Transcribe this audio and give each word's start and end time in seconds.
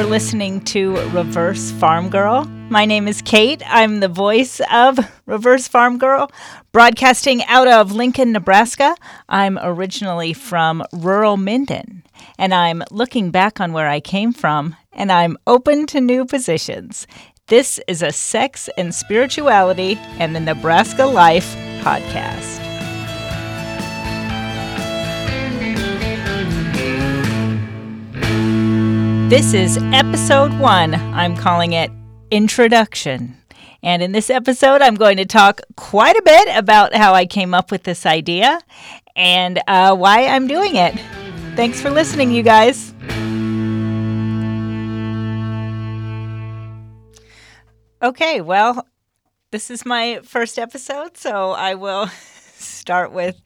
You're 0.00 0.08
listening 0.08 0.62
to 0.62 0.96
Reverse 1.10 1.72
Farm 1.72 2.08
Girl. 2.08 2.46
My 2.70 2.86
name 2.86 3.06
is 3.06 3.20
Kate. 3.20 3.62
I'm 3.66 4.00
the 4.00 4.08
voice 4.08 4.58
of 4.72 4.98
Reverse 5.26 5.68
Farm 5.68 5.98
Girl, 5.98 6.32
broadcasting 6.72 7.44
out 7.44 7.68
of 7.68 7.92
Lincoln, 7.92 8.32
Nebraska. 8.32 8.96
I'm 9.28 9.58
originally 9.60 10.32
from 10.32 10.82
rural 10.94 11.36
Minden, 11.36 12.02
and 12.38 12.54
I'm 12.54 12.82
looking 12.90 13.30
back 13.30 13.60
on 13.60 13.74
where 13.74 13.90
I 13.90 14.00
came 14.00 14.32
from, 14.32 14.74
and 14.94 15.12
I'm 15.12 15.36
open 15.46 15.84
to 15.88 16.00
new 16.00 16.24
positions. 16.24 17.06
This 17.48 17.78
is 17.86 18.02
a 18.02 18.10
sex 18.10 18.70
and 18.78 18.94
spirituality 18.94 19.98
and 20.18 20.34
the 20.34 20.40
Nebraska 20.40 21.04
life 21.04 21.54
podcast. 21.82 22.59
This 29.30 29.54
is 29.54 29.78
episode 29.92 30.58
one. 30.58 30.92
I'm 30.92 31.36
calling 31.36 31.72
it 31.72 31.92
Introduction. 32.32 33.36
And 33.80 34.02
in 34.02 34.10
this 34.10 34.28
episode, 34.28 34.82
I'm 34.82 34.96
going 34.96 35.18
to 35.18 35.24
talk 35.24 35.60
quite 35.76 36.16
a 36.16 36.22
bit 36.22 36.48
about 36.56 36.96
how 36.96 37.14
I 37.14 37.26
came 37.26 37.54
up 37.54 37.70
with 37.70 37.84
this 37.84 38.06
idea 38.06 38.58
and 39.14 39.62
uh, 39.68 39.94
why 39.94 40.26
I'm 40.26 40.48
doing 40.48 40.74
it. 40.74 40.98
Thanks 41.54 41.80
for 41.80 41.90
listening, 41.90 42.32
you 42.32 42.42
guys. 42.42 42.92
Okay, 48.02 48.40
well, 48.40 48.84
this 49.52 49.70
is 49.70 49.86
my 49.86 50.18
first 50.24 50.58
episode, 50.58 51.16
so 51.16 51.52
I 51.52 51.76
will 51.76 52.08
start 52.56 53.12
with 53.12 53.40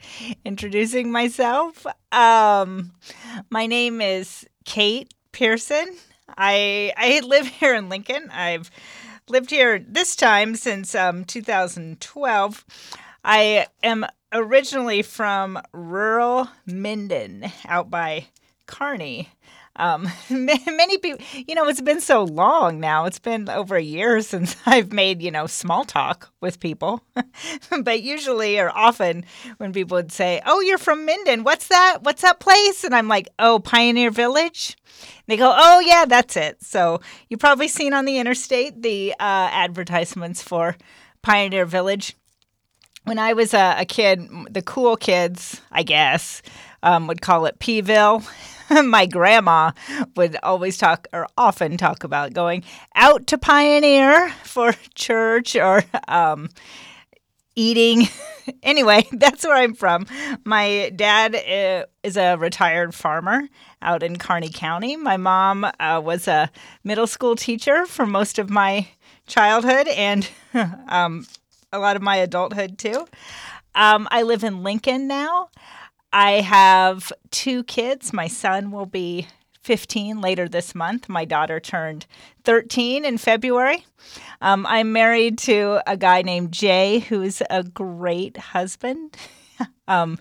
introducing 0.46 1.12
myself. 1.12 1.86
Um, 2.10 2.92
my 3.50 3.66
name 3.66 4.00
is 4.00 4.46
Kate 4.64 5.12
Pearson. 5.34 5.96
I 6.38 6.92
I 6.96 7.20
live 7.20 7.46
here 7.60 7.74
in 7.74 7.88
Lincoln. 7.90 8.30
I've 8.32 8.70
lived 9.28 9.50
here 9.50 9.78
this 9.78 10.16
time 10.16 10.54
since 10.54 10.94
um, 10.94 11.24
2012. 11.24 12.64
I 13.24 13.66
am 13.82 14.06
originally 14.32 15.02
from 15.02 15.60
rural 15.72 16.48
Minden, 16.66 17.50
out 17.66 17.90
by 17.90 18.26
Kearney. 18.66 19.30
Um, 19.76 20.08
many 20.30 20.98
people, 20.98 21.24
you 21.34 21.54
know, 21.54 21.66
it's 21.66 21.80
been 21.80 22.00
so 22.00 22.22
long 22.24 22.80
now. 22.80 23.06
It's 23.06 23.18
been 23.18 23.48
over 23.48 23.76
a 23.76 23.82
year 23.82 24.20
since 24.20 24.56
I've 24.66 24.92
made, 24.92 25.22
you 25.22 25.30
know, 25.30 25.46
small 25.46 25.84
talk 25.84 26.30
with 26.40 26.60
people. 26.60 27.02
but 27.82 28.02
usually 28.02 28.58
or 28.58 28.70
often 28.70 29.24
when 29.58 29.72
people 29.72 29.96
would 29.96 30.12
say, 30.12 30.40
Oh, 30.46 30.60
you're 30.60 30.78
from 30.78 31.04
Minden. 31.04 31.44
What's 31.44 31.68
that? 31.68 31.98
What's 32.02 32.22
that 32.22 32.40
place? 32.40 32.84
And 32.84 32.94
I'm 32.94 33.08
like, 33.08 33.28
Oh, 33.38 33.58
Pioneer 33.58 34.10
Village. 34.10 34.76
They 35.26 35.36
go, 35.36 35.52
Oh, 35.56 35.80
yeah, 35.80 36.04
that's 36.06 36.36
it. 36.36 36.62
So 36.62 37.00
you've 37.28 37.40
probably 37.40 37.68
seen 37.68 37.92
on 37.92 38.04
the 38.04 38.18
interstate 38.18 38.82
the 38.82 39.12
uh, 39.12 39.48
advertisements 39.52 40.42
for 40.42 40.76
Pioneer 41.22 41.66
Village. 41.66 42.14
When 43.04 43.18
I 43.18 43.34
was 43.34 43.52
a, 43.52 43.76
a 43.78 43.84
kid, 43.84 44.28
the 44.50 44.62
cool 44.62 44.96
kids, 44.96 45.60
I 45.70 45.82
guess, 45.82 46.40
um, 46.82 47.06
would 47.06 47.20
call 47.20 47.44
it 47.44 47.58
P-ville. 47.58 48.22
my 48.84 49.06
grandma 49.06 49.72
would 50.16 50.36
always 50.42 50.76
talk 50.78 51.06
or 51.12 51.26
often 51.36 51.76
talk 51.76 52.04
about 52.04 52.32
going 52.32 52.64
out 52.94 53.26
to 53.28 53.38
Pioneer 53.38 54.30
for 54.44 54.72
church 54.94 55.56
or 55.56 55.84
um, 56.08 56.48
eating. 57.56 58.08
anyway, 58.62 59.06
that's 59.12 59.44
where 59.44 59.56
I'm 59.56 59.74
from. 59.74 60.06
My 60.44 60.90
dad 60.94 61.34
uh, 61.34 61.86
is 62.02 62.16
a 62.16 62.36
retired 62.36 62.94
farmer 62.94 63.48
out 63.82 64.02
in 64.02 64.18
Kearney 64.18 64.50
County. 64.50 64.96
My 64.96 65.16
mom 65.16 65.64
uh, 65.64 66.00
was 66.04 66.28
a 66.28 66.50
middle 66.82 67.06
school 67.06 67.36
teacher 67.36 67.86
for 67.86 68.06
most 68.06 68.38
of 68.38 68.50
my 68.50 68.88
childhood 69.26 69.88
and 69.88 70.28
um, 70.88 71.26
a 71.72 71.78
lot 71.78 71.96
of 71.96 72.02
my 72.02 72.16
adulthood 72.16 72.78
too. 72.78 73.06
Um, 73.74 74.06
I 74.10 74.22
live 74.22 74.44
in 74.44 74.62
Lincoln 74.62 75.08
now. 75.08 75.48
I 76.14 76.42
have 76.42 77.12
two 77.32 77.64
kids. 77.64 78.12
My 78.12 78.28
son 78.28 78.70
will 78.70 78.86
be 78.86 79.26
15 79.62 80.20
later 80.20 80.48
this 80.48 80.72
month. 80.72 81.08
My 81.08 81.24
daughter 81.24 81.58
turned 81.58 82.06
13 82.44 83.04
in 83.04 83.18
February. 83.18 83.84
Um, 84.40 84.64
I'm 84.68 84.92
married 84.92 85.38
to 85.38 85.80
a 85.88 85.96
guy 85.96 86.22
named 86.22 86.52
Jay, 86.52 87.00
who's 87.00 87.42
a 87.50 87.64
great 87.64 88.36
husband. 88.36 89.16
um, 89.88 90.16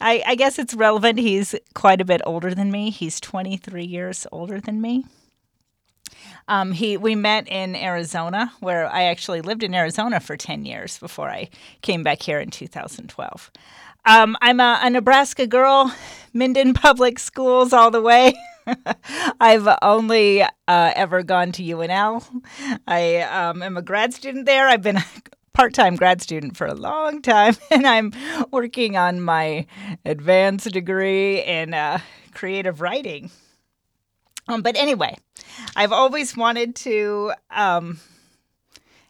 I, 0.00 0.24
I 0.26 0.34
guess 0.34 0.58
it's 0.58 0.74
relevant. 0.74 1.20
He's 1.20 1.54
quite 1.74 2.00
a 2.00 2.04
bit 2.04 2.22
older 2.26 2.52
than 2.52 2.72
me. 2.72 2.90
He's 2.90 3.20
23 3.20 3.84
years 3.84 4.26
older 4.32 4.60
than 4.60 4.80
me. 4.80 5.04
Um, 6.48 6.72
he 6.72 6.96
we 6.96 7.14
met 7.14 7.48
in 7.48 7.74
Arizona, 7.74 8.52
where 8.60 8.86
I 8.86 9.04
actually 9.04 9.40
lived 9.40 9.62
in 9.62 9.74
Arizona 9.74 10.20
for 10.20 10.36
10 10.36 10.64
years 10.64 10.98
before 10.98 11.28
I 11.28 11.50
came 11.82 12.02
back 12.02 12.22
here 12.22 12.38
in 12.40 12.50
2012. 12.50 13.50
Um, 14.06 14.36
I'm 14.40 14.60
a, 14.60 14.78
a, 14.84 14.88
Nebraska 14.88 15.48
girl, 15.48 15.92
Minden 16.32 16.74
Public 16.74 17.18
Schools 17.18 17.72
all 17.72 17.90
the 17.90 18.00
way. 18.00 18.34
I've 19.40 19.68
only 19.82 20.42
uh, 20.42 20.48
ever 20.68 21.24
gone 21.24 21.50
to 21.52 21.62
UNL. 21.64 22.24
I 22.86 23.22
um, 23.22 23.64
am 23.64 23.76
a 23.76 23.82
grad 23.82 24.14
student 24.14 24.46
there. 24.46 24.68
I've 24.68 24.82
been 24.82 24.98
a 24.98 25.04
part 25.54 25.74
time 25.74 25.96
grad 25.96 26.22
student 26.22 26.56
for 26.56 26.68
a 26.68 26.74
long 26.74 27.20
time, 27.20 27.56
and 27.72 27.84
I'm 27.84 28.12
working 28.52 28.96
on 28.96 29.20
my 29.20 29.66
advanced 30.04 30.70
degree 30.70 31.42
in 31.42 31.74
uh, 31.74 31.98
creative 32.32 32.80
writing. 32.80 33.32
Um, 34.46 34.62
but 34.62 34.76
anyway, 34.76 35.16
I've 35.74 35.92
always 35.92 36.36
wanted 36.36 36.76
to. 36.76 37.32
Um, 37.50 37.98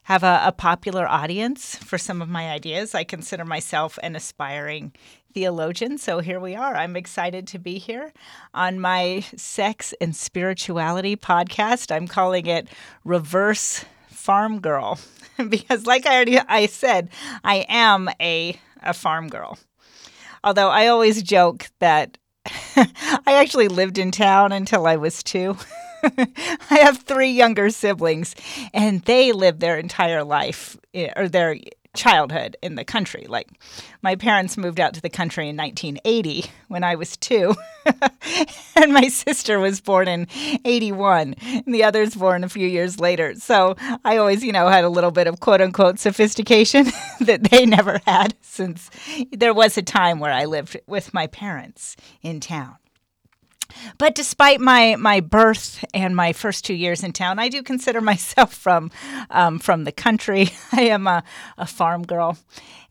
have 0.06 0.22
a, 0.22 0.40
a 0.44 0.52
popular 0.52 1.04
audience 1.04 1.74
for 1.74 1.98
some 1.98 2.22
of 2.22 2.28
my 2.28 2.48
ideas. 2.48 2.94
I 2.94 3.02
consider 3.02 3.44
myself 3.44 3.98
an 4.04 4.14
aspiring 4.14 4.92
theologian. 5.34 5.98
So 5.98 6.20
here 6.20 6.38
we 6.38 6.54
are. 6.54 6.76
I'm 6.76 6.94
excited 6.94 7.48
to 7.48 7.58
be 7.58 7.78
here 7.78 8.12
on 8.54 8.78
my 8.78 9.24
sex 9.34 9.92
and 10.00 10.14
spirituality 10.14 11.16
podcast. 11.16 11.90
I'm 11.90 12.06
calling 12.06 12.46
it 12.46 12.68
Reverse 13.04 13.84
Farm 14.08 14.60
Girl 14.60 15.00
because 15.48 15.86
like 15.86 16.06
I 16.06 16.14
already 16.14 16.38
I 16.38 16.66
said, 16.66 17.10
I 17.42 17.66
am 17.68 18.08
a 18.20 18.60
a 18.84 18.94
farm 18.94 19.26
girl. 19.26 19.58
Although 20.44 20.68
I 20.68 20.86
always 20.86 21.20
joke 21.20 21.68
that 21.80 22.16
I 22.76 23.32
actually 23.34 23.66
lived 23.66 23.98
in 23.98 24.12
town 24.12 24.52
until 24.52 24.86
I 24.86 24.94
was 24.94 25.24
2. 25.24 25.56
I 26.70 26.78
have 26.78 26.98
three 26.98 27.30
younger 27.30 27.70
siblings, 27.70 28.34
and 28.72 29.02
they 29.02 29.32
lived 29.32 29.60
their 29.60 29.78
entire 29.78 30.24
life 30.24 30.76
eh, 30.94 31.10
or 31.16 31.28
their 31.28 31.56
childhood 31.96 32.56
in 32.62 32.76
the 32.76 32.84
country. 32.84 33.26
Like 33.28 33.48
my 34.02 34.14
parents 34.14 34.56
moved 34.56 34.78
out 34.78 34.94
to 34.94 35.00
the 35.00 35.10
country 35.10 35.48
in 35.48 35.56
1980 35.56 36.50
when 36.68 36.84
I 36.84 36.94
was 36.94 37.16
two, 37.16 37.54
and 38.76 38.92
my 38.92 39.08
sister 39.08 39.58
was 39.58 39.80
born 39.80 40.06
in 40.06 40.28
81, 40.64 41.34
and 41.42 41.74
the 41.74 41.82
others 41.82 42.14
born 42.14 42.44
a 42.44 42.48
few 42.48 42.68
years 42.68 43.00
later. 43.00 43.34
So 43.34 43.76
I 44.04 44.18
always, 44.18 44.44
you 44.44 44.52
know, 44.52 44.68
had 44.68 44.84
a 44.84 44.88
little 44.88 45.10
bit 45.10 45.26
of 45.26 45.40
quote 45.40 45.60
unquote 45.60 45.98
sophistication 45.98 46.84
that 47.20 47.50
they 47.50 47.66
never 47.66 48.00
had 48.06 48.34
since 48.42 48.90
there 49.32 49.54
was 49.54 49.76
a 49.76 49.82
time 49.82 50.20
where 50.20 50.32
I 50.32 50.44
lived 50.44 50.76
with 50.86 51.12
my 51.12 51.26
parents 51.26 51.96
in 52.22 52.40
town. 52.40 52.76
But 53.98 54.14
despite 54.14 54.60
my 54.60 54.96
my 54.96 55.20
birth 55.20 55.84
and 55.94 56.14
my 56.14 56.32
first 56.32 56.64
two 56.64 56.74
years 56.74 57.02
in 57.02 57.12
town, 57.12 57.38
I 57.38 57.48
do 57.48 57.62
consider 57.62 58.00
myself 58.12 58.54
from 58.54 58.90
um, 59.30 59.58
from 59.58 59.84
the 59.84 59.92
country. 59.92 60.50
I 60.72 60.82
am 60.82 61.06
a, 61.06 61.22
a 61.58 61.66
farm 61.66 62.02
girl, 62.04 62.38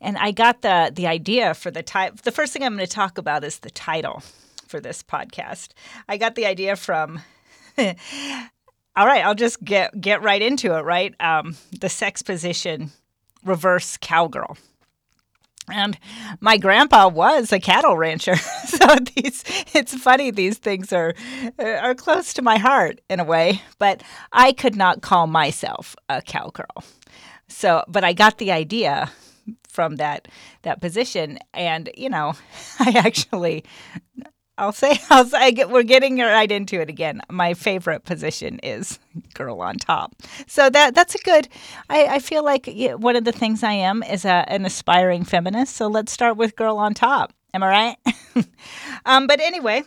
and 0.01 0.17
I 0.17 0.31
got 0.31 0.61
the 0.61 0.91
the 0.93 1.07
idea 1.07 1.53
for 1.53 1.71
the 1.71 1.83
type. 1.83 2.21
The 2.21 2.31
first 2.31 2.53
thing 2.53 2.63
I'm 2.63 2.75
going 2.75 2.87
to 2.87 2.93
talk 2.93 3.17
about 3.17 3.43
is 3.43 3.59
the 3.59 3.71
title 3.71 4.23
for 4.67 4.79
this 4.79 5.03
podcast. 5.03 5.69
I 6.07 6.17
got 6.17 6.35
the 6.35 6.45
idea 6.45 6.75
from. 6.75 7.21
all 7.77 9.05
right, 9.05 9.25
I'll 9.25 9.35
just 9.35 9.63
get 9.63 9.99
get 9.99 10.21
right 10.21 10.41
into 10.41 10.77
it. 10.77 10.81
Right, 10.81 11.13
um, 11.19 11.57
the 11.79 11.89
sex 11.89 12.21
position, 12.21 12.91
reverse 13.43 13.97
cowgirl. 13.97 14.57
And 15.71 15.97
my 16.41 16.57
grandpa 16.57 17.07
was 17.07 17.51
a 17.51 17.59
cattle 17.59 17.97
rancher, 17.97 18.35
so 18.67 18.95
these 19.15 19.43
it's 19.73 19.95
funny 19.95 20.31
these 20.31 20.57
things 20.57 20.93
are 20.93 21.13
are 21.57 21.95
close 21.95 22.33
to 22.33 22.41
my 22.41 22.57
heart 22.57 23.01
in 23.09 23.19
a 23.19 23.23
way, 23.23 23.61
but 23.79 24.03
I 24.31 24.51
could 24.51 24.75
not 24.75 25.01
call 25.01 25.27
myself 25.27 25.95
a 26.07 26.21
cowgirl. 26.21 26.83
So, 27.47 27.83
but 27.87 28.03
I 28.03 28.13
got 28.13 28.37
the 28.37 28.51
idea 28.51 29.11
from 29.69 29.97
that 29.97 30.27
that 30.63 30.81
position 30.81 31.39
and 31.53 31.89
you 31.97 32.09
know, 32.09 32.33
I 32.79 32.91
actually 32.97 33.63
I'll 34.57 34.71
say, 34.71 34.99
I'll 35.09 35.25
say 35.25 35.53
we're 35.67 35.83
getting 35.83 36.19
right 36.19 36.51
into 36.51 36.79
it 36.79 36.89
again. 36.89 37.21
My 37.29 37.53
favorite 37.53 38.05
position 38.05 38.59
is 38.59 38.99
girl 39.33 39.61
on 39.61 39.77
top. 39.77 40.15
So 40.47 40.69
that 40.69 40.95
that's 40.95 41.15
a 41.15 41.19
good. 41.19 41.47
I, 41.89 42.05
I 42.05 42.19
feel 42.19 42.43
like 42.43 42.69
one 42.97 43.15
of 43.15 43.25
the 43.25 43.31
things 43.31 43.63
I 43.63 43.73
am 43.73 44.03
is 44.03 44.25
a, 44.25 44.45
an 44.47 44.65
aspiring 44.65 45.23
feminist. 45.23 45.75
So 45.75 45.87
let's 45.87 46.11
start 46.11 46.37
with 46.37 46.55
girl 46.55 46.77
on 46.77 46.93
top. 46.93 47.33
Am 47.53 47.63
I 47.63 47.95
right? 48.05 48.45
um, 49.05 49.27
but 49.27 49.39
anyway, 49.39 49.83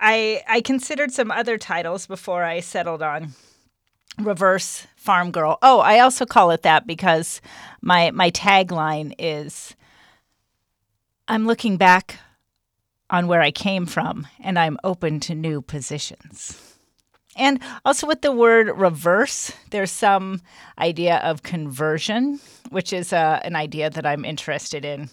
I 0.00 0.42
I 0.48 0.60
considered 0.60 1.12
some 1.12 1.30
other 1.30 1.58
titles 1.58 2.06
before 2.06 2.44
I 2.44 2.60
settled 2.60 3.02
on 3.02 3.34
reverse 4.18 4.86
farm 4.96 5.30
girl. 5.30 5.58
Oh, 5.62 5.80
I 5.80 6.00
also 6.00 6.26
call 6.26 6.50
it 6.50 6.62
that 6.62 6.86
because 6.86 7.40
my 7.80 8.10
my 8.10 8.30
tagline 8.30 9.14
is 9.18 9.74
I'm 11.28 11.46
looking 11.46 11.76
back 11.76 12.18
on 13.12 13.28
where 13.28 13.42
I 13.42 13.52
came 13.52 13.86
from 13.86 14.26
and 14.40 14.58
I'm 14.58 14.78
open 14.82 15.20
to 15.20 15.34
new 15.34 15.62
positions. 15.62 16.58
And 17.36 17.60
also 17.84 18.06
with 18.06 18.22
the 18.22 18.32
word 18.32 18.68
reverse, 18.76 19.52
there's 19.70 19.90
some 19.90 20.42
idea 20.78 21.18
of 21.18 21.42
conversion, 21.42 22.40
which 22.70 22.92
is 22.92 23.12
uh, 23.12 23.40
an 23.44 23.54
idea 23.54 23.88
that 23.90 24.04
I'm 24.04 24.24
interested 24.24 24.84
in. 24.84 25.10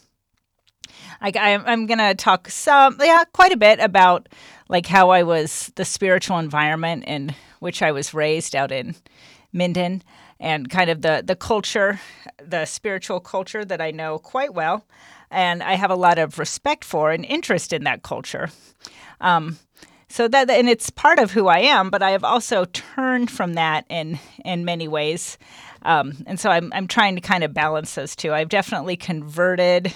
I, 1.22 1.31
I'm 1.36 1.86
going 1.86 2.00
to 2.00 2.16
talk 2.16 2.50
some, 2.50 2.98
yeah, 3.00 3.24
quite 3.34 3.51
a 3.51 3.57
bit 3.57 3.80
about 3.80 4.28
like 4.69 4.86
how 4.86 5.10
I 5.10 5.24
was 5.24 5.72
the 5.75 5.86
spiritual 5.86 6.40
environment 6.40 7.04
in 7.06 7.36
which 7.60 7.81
I 7.81 7.92
was 7.92 8.13
raised 8.13 8.56
out 8.56 8.72
in 8.72 8.95
Minden, 9.52 10.04
and 10.40 10.69
kind 10.69 10.90
of 10.90 11.02
the 11.02 11.24
the 11.25 11.36
culture, 11.36 12.00
the 12.38 12.66
spiritual 12.66 13.19
culture 13.19 13.66
that 13.66 13.81
I 13.81 13.92
know 13.92 14.19
quite 14.19 14.54
well, 14.54 14.86
and 15.31 15.62
I 15.64 15.74
have 15.74 15.92
a 15.92 15.96
lot 15.96 16.20
of 16.20 16.40
respect 16.40 16.84
for 16.84 17.12
and 17.12 17.26
interest 17.26 17.74
in 17.74 17.84
that 17.84 18.04
culture. 18.04 18.50
Um, 19.22 19.58
so 20.08 20.28
that 20.28 20.50
and 20.50 20.68
it's 20.68 20.90
part 20.90 21.20
of 21.20 21.31
who 21.31 21.48
I 21.48 21.60
am, 21.60 21.90
but 21.90 22.02
I 22.02 22.12
have 22.12 22.24
also 22.24 22.66
turned 22.66 23.30
from 23.30 23.54
that 23.54 23.86
in 23.90 24.20
in 24.44 24.66
many 24.66 24.88
ways, 24.88 25.38
um, 25.84 26.14
and 26.26 26.40
so 26.40 26.50
I'm 26.50 26.72
I'm 26.74 26.88
trying 26.88 27.16
to 27.16 27.22
kind 27.22 27.44
of 27.44 27.54
balance 27.54 27.94
those 27.96 28.16
two. 28.16 28.34
I've 28.34 28.50
definitely 28.50 28.98
converted. 28.98 29.94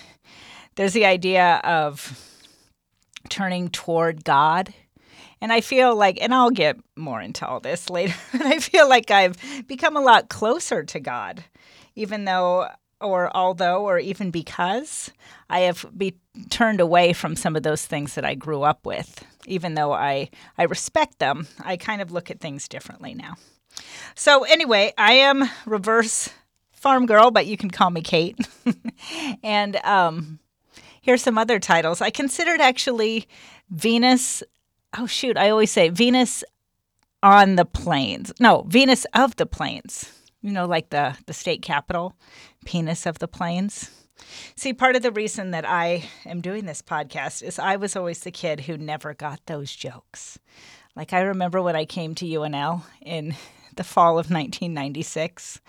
There's 0.75 0.93
the 0.93 1.05
idea 1.05 1.61
of 1.63 2.29
turning 3.29 3.69
toward 3.69 4.23
God 4.23 4.73
and 5.43 5.51
I 5.51 5.59
feel 5.59 5.93
like, 5.93 6.19
and 6.21 6.33
I'll 6.33 6.51
get 6.51 6.77
more 6.95 7.19
into 7.19 7.45
all 7.45 7.59
this 7.59 7.89
later, 7.89 8.15
but 8.31 8.43
I 8.43 8.59
feel 8.59 8.87
like 8.87 9.11
I've 9.11 9.35
become 9.67 9.97
a 9.97 10.01
lot 10.01 10.29
closer 10.29 10.83
to 10.85 10.99
God, 11.01 11.43
even 11.95 12.23
though, 12.23 12.69
or 13.03 13.35
although, 13.35 13.83
or 13.83 13.99
even 13.99 14.31
because 14.31 15.11
I 15.49 15.61
have 15.61 15.85
be 15.95 16.15
turned 16.49 16.79
away 16.79 17.13
from 17.13 17.35
some 17.35 17.55
of 17.55 17.63
those 17.63 17.85
things 17.85 18.15
that 18.15 18.25
I 18.25 18.35
grew 18.35 18.63
up 18.63 18.85
with. 18.85 19.25
Even 19.45 19.75
though 19.75 19.91
I, 19.91 20.29
I 20.57 20.63
respect 20.63 21.19
them, 21.19 21.47
I 21.63 21.77
kind 21.77 22.01
of 22.01 22.11
look 22.11 22.31
at 22.31 22.39
things 22.39 22.67
differently 22.67 23.13
now. 23.13 23.35
So, 24.15 24.43
anyway, 24.43 24.93
I 24.97 25.13
am 25.13 25.49
reverse 25.65 26.29
farm 26.71 27.05
girl, 27.05 27.31
but 27.31 27.45
you 27.45 27.57
can 27.57 27.69
call 27.69 27.89
me 27.89 28.01
Kate. 28.01 28.37
and 29.43 29.75
um, 29.77 30.39
here's 31.01 31.21
some 31.21 31.37
other 31.37 31.59
titles. 31.59 32.01
I 32.01 32.09
considered 32.09 32.61
actually 32.61 33.27
Venus 33.69 34.43
oh 34.97 35.07
shoot, 35.07 35.37
I 35.37 35.49
always 35.49 35.71
say 35.71 35.89
Venus 35.89 36.43
on 37.21 37.55
the 37.55 37.65
plains. 37.65 38.33
No, 38.39 38.65
Venus 38.67 39.05
of 39.13 39.35
the 39.35 39.45
plains. 39.45 40.11
You 40.43 40.51
know, 40.51 40.65
like 40.65 40.89
the 40.89 41.17
the 41.25 41.33
state 41.33 41.63
capital, 41.63 42.15
penis 42.65 43.07
of 43.07 43.17
the 43.17 43.27
plains. 43.27 43.89
See, 44.55 44.73
part 44.73 44.95
of 44.95 45.01
the 45.01 45.11
reason 45.11 45.51
that 45.51 45.67
I 45.67 46.03
am 46.25 46.41
doing 46.41 46.65
this 46.65 46.81
podcast 46.81 47.41
is 47.41 47.57
I 47.57 47.77
was 47.77 47.95
always 47.95 48.19
the 48.19 48.31
kid 48.31 48.61
who 48.61 48.77
never 48.77 49.13
got 49.13 49.39
those 49.47 49.75
jokes. 49.75 50.37
Like 50.95 51.13
I 51.13 51.21
remember 51.21 51.61
when 51.61 51.75
I 51.75 51.85
came 51.85 52.13
to 52.15 52.25
UNL 52.25 52.83
in 53.01 53.35
the 53.75 53.83
fall 53.83 54.19
of 54.19 54.29
1996. 54.29 55.61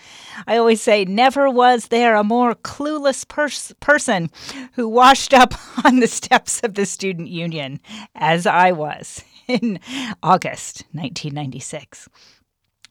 I 0.47 0.59
always 0.59 0.83
say, 0.83 1.05
never 1.05 1.49
was 1.49 1.89
there 1.89 2.17
a 2.17 2.25
more 2.25 2.55
clueless 2.55 3.27
pers- 3.27 3.73
person 3.81 4.31
who 4.75 4.89
washed 4.89 5.33
up 5.33 5.55
on 5.85 6.01
the 6.01 6.07
steps 6.07 6.61
of 6.63 6.75
the 6.75 6.85
student 6.85 7.29
union 7.29 7.81
as 8.15 8.47
I 8.47 8.73
was 8.73 9.25
in 9.49 9.81
August 10.23 10.85
1996 10.93 12.09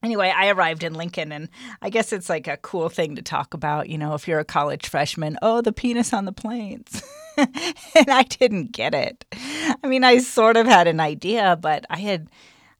anyway, 0.03 0.33
I 0.35 0.49
arrived 0.49 0.83
in 0.83 0.93
Lincoln, 0.93 1.31
and 1.31 1.49
I 1.81 1.89
guess 1.89 2.13
it's 2.13 2.29
like 2.29 2.47
a 2.47 2.57
cool 2.57 2.89
thing 2.89 3.15
to 3.15 3.21
talk 3.21 3.53
about. 3.53 3.89
You 3.89 3.97
know, 3.97 4.13
if 4.13 4.27
you're 4.27 4.39
a 4.39 4.45
college 4.45 4.87
freshman, 4.87 5.37
oh, 5.41 5.61
the 5.61 5.73
penis 5.73 6.13
on 6.13 6.25
the 6.25 6.31
planes. 6.31 7.01
and 7.37 8.09
I 8.09 8.23
didn't 8.23 8.71
get 8.71 8.93
it. 8.93 9.25
I 9.83 9.87
mean, 9.87 10.03
I 10.03 10.19
sort 10.19 10.57
of 10.57 10.67
had 10.67 10.87
an 10.87 10.99
idea, 10.99 11.57
but 11.59 11.85
I 11.89 11.97
had 11.97 12.29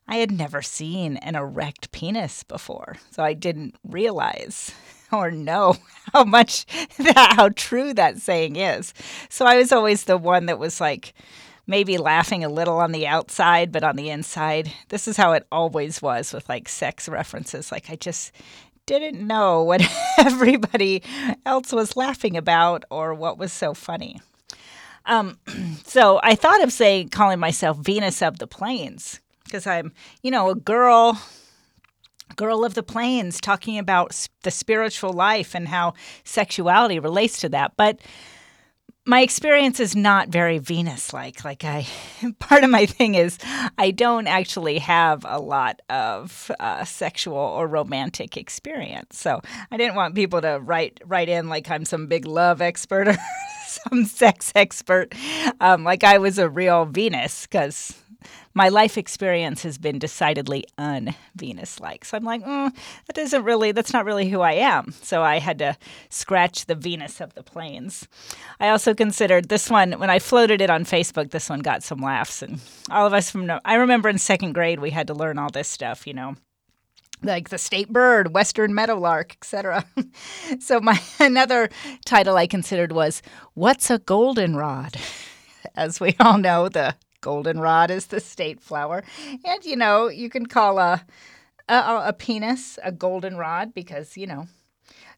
I 0.07 0.17
had 0.17 0.31
never 0.31 0.61
seen 0.61 1.17
an 1.17 1.35
erect 1.35 1.91
penis 1.91 2.43
before, 2.43 2.97
so 3.11 3.23
I 3.23 3.33
didn't 3.33 3.75
realize 3.83 4.71
or 5.11 5.31
know 5.31 5.75
how 6.13 6.23
much 6.23 6.65
that 6.97 7.33
how 7.35 7.49
true 7.49 7.93
that 7.93 8.19
saying 8.19 8.57
is. 8.57 8.93
So 9.29 9.45
I 9.45 9.57
was 9.57 9.71
always 9.71 10.03
the 10.03 10.17
one 10.17 10.47
that 10.47 10.59
was 10.59 10.81
like 10.81 11.13
maybe 11.65 11.97
laughing 11.97 12.43
a 12.43 12.49
little 12.49 12.77
on 12.79 12.91
the 12.91 13.07
outside, 13.07 13.71
but 13.71 13.83
on 13.83 13.95
the 13.95 14.09
inside, 14.09 14.71
this 14.89 15.07
is 15.07 15.17
how 15.17 15.33
it 15.33 15.47
always 15.51 16.01
was 16.01 16.33
with 16.33 16.47
like 16.49 16.67
sex 16.67 17.07
references. 17.07 17.71
Like 17.71 17.89
I 17.89 17.95
just 17.95 18.31
didn't 18.85 19.25
know 19.25 19.63
what 19.63 19.81
everybody 20.17 21.01
else 21.45 21.71
was 21.71 21.95
laughing 21.95 22.35
about 22.37 22.83
or 22.89 23.13
what 23.13 23.37
was 23.37 23.53
so 23.53 23.73
funny. 23.73 24.19
Um, 25.05 25.37
so 25.85 26.19
I 26.23 26.35
thought 26.35 26.63
of 26.63 26.71
saying 26.71 27.09
calling 27.09 27.39
myself 27.39 27.77
Venus 27.77 28.21
of 28.21 28.39
the 28.39 28.47
Plains 28.47 29.19
because 29.43 29.67
I'm, 29.67 29.93
you 30.21 30.31
know, 30.31 30.49
a 30.49 30.55
girl 30.55 31.17
girl 32.35 32.65
of 32.65 32.73
the 32.73 32.81
plains 32.81 33.39
talking 33.39 33.77
about 33.77 34.27
the 34.41 34.49
spiritual 34.49 35.13
life 35.13 35.53
and 35.53 35.67
how 35.67 35.93
sexuality 36.23 36.97
relates 36.97 37.39
to 37.39 37.47
that 37.47 37.73
but 37.77 37.99
my 39.05 39.21
experience 39.21 39.79
is 39.79 39.95
not 39.95 40.29
very 40.29 40.57
venus 40.57 41.11
like 41.13 41.43
like 41.43 41.65
i 41.65 41.85
part 42.39 42.63
of 42.63 42.69
my 42.69 42.85
thing 42.85 43.15
is 43.15 43.37
i 43.77 43.91
don't 43.91 44.27
actually 44.27 44.79
have 44.79 45.25
a 45.27 45.39
lot 45.39 45.81
of 45.89 46.49
uh, 46.59 46.85
sexual 46.85 47.35
or 47.35 47.67
romantic 47.67 48.37
experience. 48.37 49.19
So 49.19 49.41
i 49.71 49.77
didn't 49.77 49.95
want 49.95 50.15
people 50.15 50.41
to 50.41 50.59
write 50.59 50.99
write 51.05 51.29
in 51.29 51.49
like 51.49 51.69
i'm 51.69 51.85
some 51.85 52.07
big 52.07 52.25
love 52.25 52.61
expert 52.61 53.07
or 53.09 53.17
some 53.67 54.05
sex 54.05 54.51
expert. 54.55 55.13
Um, 55.59 55.83
like 55.83 56.03
i 56.03 56.17
was 56.17 56.37
a 56.37 56.49
real 56.49 56.85
venus 56.85 57.45
because 57.45 57.93
my 58.53 58.69
life 58.69 58.97
experience 58.97 59.63
has 59.63 59.77
been 59.77 59.99
decidedly 59.99 60.65
un 60.77 61.15
Venus 61.35 61.79
like. 61.79 62.05
So 62.05 62.17
I'm 62.17 62.23
like, 62.23 62.43
mm, 62.43 62.73
that 63.07 63.17
isn't 63.17 63.43
really, 63.43 63.71
that's 63.71 63.93
not 63.93 64.05
really 64.05 64.29
who 64.29 64.41
I 64.41 64.53
am. 64.53 64.93
So 65.01 65.23
I 65.23 65.39
had 65.39 65.59
to 65.59 65.77
scratch 66.09 66.65
the 66.65 66.75
Venus 66.75 67.21
of 67.21 67.33
the 67.33 67.43
plains. 67.43 68.07
I 68.59 68.69
also 68.69 68.93
considered 68.93 69.49
this 69.49 69.69
one, 69.69 69.93
when 69.93 70.09
I 70.09 70.19
floated 70.19 70.61
it 70.61 70.69
on 70.69 70.85
Facebook, 70.85 71.31
this 71.31 71.49
one 71.49 71.59
got 71.59 71.83
some 71.83 71.99
laughs. 71.99 72.41
And 72.41 72.59
all 72.89 73.07
of 73.07 73.13
us 73.13 73.29
from, 73.29 73.51
I 73.65 73.75
remember 73.75 74.09
in 74.09 74.17
second 74.17 74.53
grade, 74.53 74.79
we 74.79 74.91
had 74.91 75.07
to 75.07 75.13
learn 75.13 75.37
all 75.37 75.49
this 75.49 75.67
stuff, 75.67 76.05
you 76.07 76.13
know 76.13 76.35
like 77.23 77.49
the 77.49 77.57
state 77.57 77.89
bird, 77.89 78.33
western 78.33 78.73
meadowlark, 78.73 79.33
etc. 79.33 79.85
so 80.59 80.79
my 80.79 80.99
another 81.19 81.69
title 82.05 82.37
I 82.37 82.47
considered 82.47 82.91
was 82.91 83.21
"What's 83.53 83.89
a 83.89 83.99
goldenrod?" 83.99 84.97
As 85.75 85.99
we 85.99 86.15
all 86.19 86.37
know, 86.37 86.69
the 86.69 86.95
goldenrod 87.23 87.89
is 87.89 88.07
the 88.07 88.19
state 88.19 88.61
flower. 88.61 89.03
And, 89.43 89.65
you 89.65 89.75
know, 89.75 90.09
you 90.09 90.29
can 90.29 90.45
call 90.45 90.77
a, 90.77 91.03
a, 91.67 92.03
a 92.07 92.13
penis 92.13 92.77
a 92.83 92.91
goldenrod 92.91 93.73
because, 93.73 94.15
you 94.15 94.27
know, 94.27 94.47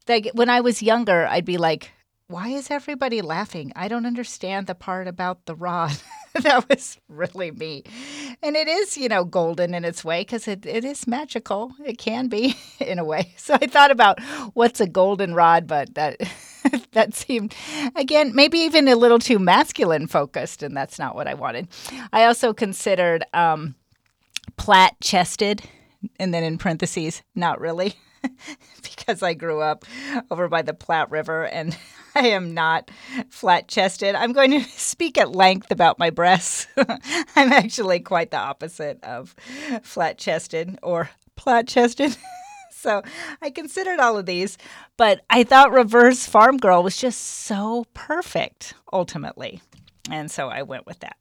like 0.07 0.29
when 0.33 0.49
I 0.49 0.61
was 0.61 0.81
younger, 0.81 1.27
I'd 1.27 1.43
be 1.45 1.57
like, 1.57 1.91
why 2.27 2.49
is 2.49 2.71
everybody 2.71 3.21
laughing? 3.21 3.71
I 3.75 3.87
don't 3.87 4.05
understand 4.05 4.67
the 4.67 4.75
part 4.75 5.07
about 5.07 5.45
the 5.45 5.55
rod. 5.55 5.97
that 6.41 6.67
was 6.69 6.97
really 7.07 7.51
me. 7.51 7.83
And 8.41 8.55
it 8.55 8.67
is, 8.67 8.97
you 8.97 9.09
know, 9.09 9.25
golden 9.25 9.73
in 9.73 9.85
its 9.85 10.03
way 10.03 10.21
because 10.21 10.47
it, 10.47 10.65
it 10.65 10.85
is 10.85 11.07
magical. 11.07 11.73
It 11.83 11.97
can 11.97 12.27
be 12.27 12.55
in 12.79 12.99
a 12.99 13.05
way. 13.05 13.33
So 13.37 13.55
I 13.55 13.67
thought 13.67 13.91
about 13.91 14.19
what's 14.53 14.79
a 14.79 14.87
goldenrod, 14.87 15.67
but 15.67 15.93
that 15.95 16.17
that 16.91 17.13
seemed 17.13 17.53
again 17.95 18.33
maybe 18.35 18.59
even 18.59 18.87
a 18.87 18.95
little 18.95 19.19
too 19.19 19.39
masculine 19.39 20.07
focused, 20.07 20.63
and 20.63 20.75
that's 20.75 20.99
not 20.99 21.15
what 21.15 21.27
I 21.27 21.33
wanted. 21.33 21.67
I 22.11 22.25
also 22.25 22.53
considered 22.53 23.23
um, 23.33 23.75
plat 24.57 24.95
chested, 25.01 25.63
and 26.19 26.33
then 26.33 26.43
in 26.43 26.57
parentheses, 26.57 27.23
not 27.35 27.59
really. 27.59 27.95
because 28.81 29.21
I 29.21 29.33
grew 29.33 29.61
up 29.61 29.85
over 30.31 30.47
by 30.47 30.61
the 30.61 30.73
Platte 30.73 31.11
River 31.11 31.45
and 31.45 31.77
I 32.15 32.29
am 32.29 32.53
not 32.53 32.89
flat 33.29 33.67
chested. 33.67 34.15
I'm 34.15 34.33
going 34.33 34.51
to 34.51 34.61
speak 34.61 35.17
at 35.17 35.31
length 35.31 35.69
about 35.69 35.99
my 35.99 36.09
breasts. 36.09 36.65
I'm 36.77 37.51
actually 37.51 37.99
quite 37.99 38.31
the 38.31 38.37
opposite 38.37 39.03
of 39.03 39.35
flat 39.83 40.17
chested 40.17 40.79
or 40.81 41.09
plat 41.35 41.67
chested. 41.67 42.15
So 42.75 43.01
I 43.41 43.49
considered 43.49 43.99
all 43.99 44.17
of 44.17 44.25
these, 44.25 44.57
but 44.97 45.21
I 45.29 45.43
thought 45.43 45.71
Reverse 45.71 46.25
Farm 46.25 46.57
Girl 46.57 46.83
was 46.83 46.97
just 46.97 47.21
so 47.21 47.85
perfect 47.93 48.73
ultimately. 48.91 49.61
And 50.09 50.29
so 50.29 50.49
I 50.49 50.61
went 50.61 50.85
with 50.85 50.99
that. 50.99 51.17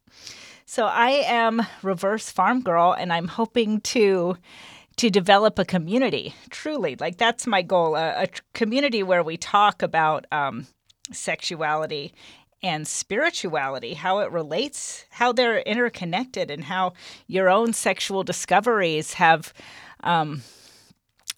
So 0.67 0.87
I 0.87 1.11
am 1.11 1.63
Reverse 1.83 2.31
Farm 2.31 2.63
Girl, 2.63 2.93
and 2.93 3.13
I'm 3.13 3.29
hoping 3.29 3.81
to 3.83 4.37
to 4.97 5.11
develop 5.11 5.59
a 5.59 5.65
community 5.65 6.37
truly 6.51 6.95
like 7.01 7.17
that's 7.17 7.49
my 7.49 7.63
goal 7.63 7.97
a, 7.97 8.23
a 8.23 8.29
community 8.53 9.03
where 9.03 9.25
we 9.25 9.37
talk 9.37 9.83
about 9.83 10.25
um, 10.31 10.69
sexuality 11.11 12.15
and 12.65 12.89
spirituality, 12.89 13.93
how 13.93 14.21
it 14.21 14.33
relates, 14.33 15.05
how 15.11 15.33
they're 15.33 15.59
interconnected, 15.59 16.51
and 16.51 16.65
how 16.65 16.95
your 17.27 17.51
own 17.51 17.75
sexual 17.75 18.25
discoveries 18.25 19.13
have 19.15 19.53
um, 20.03 20.43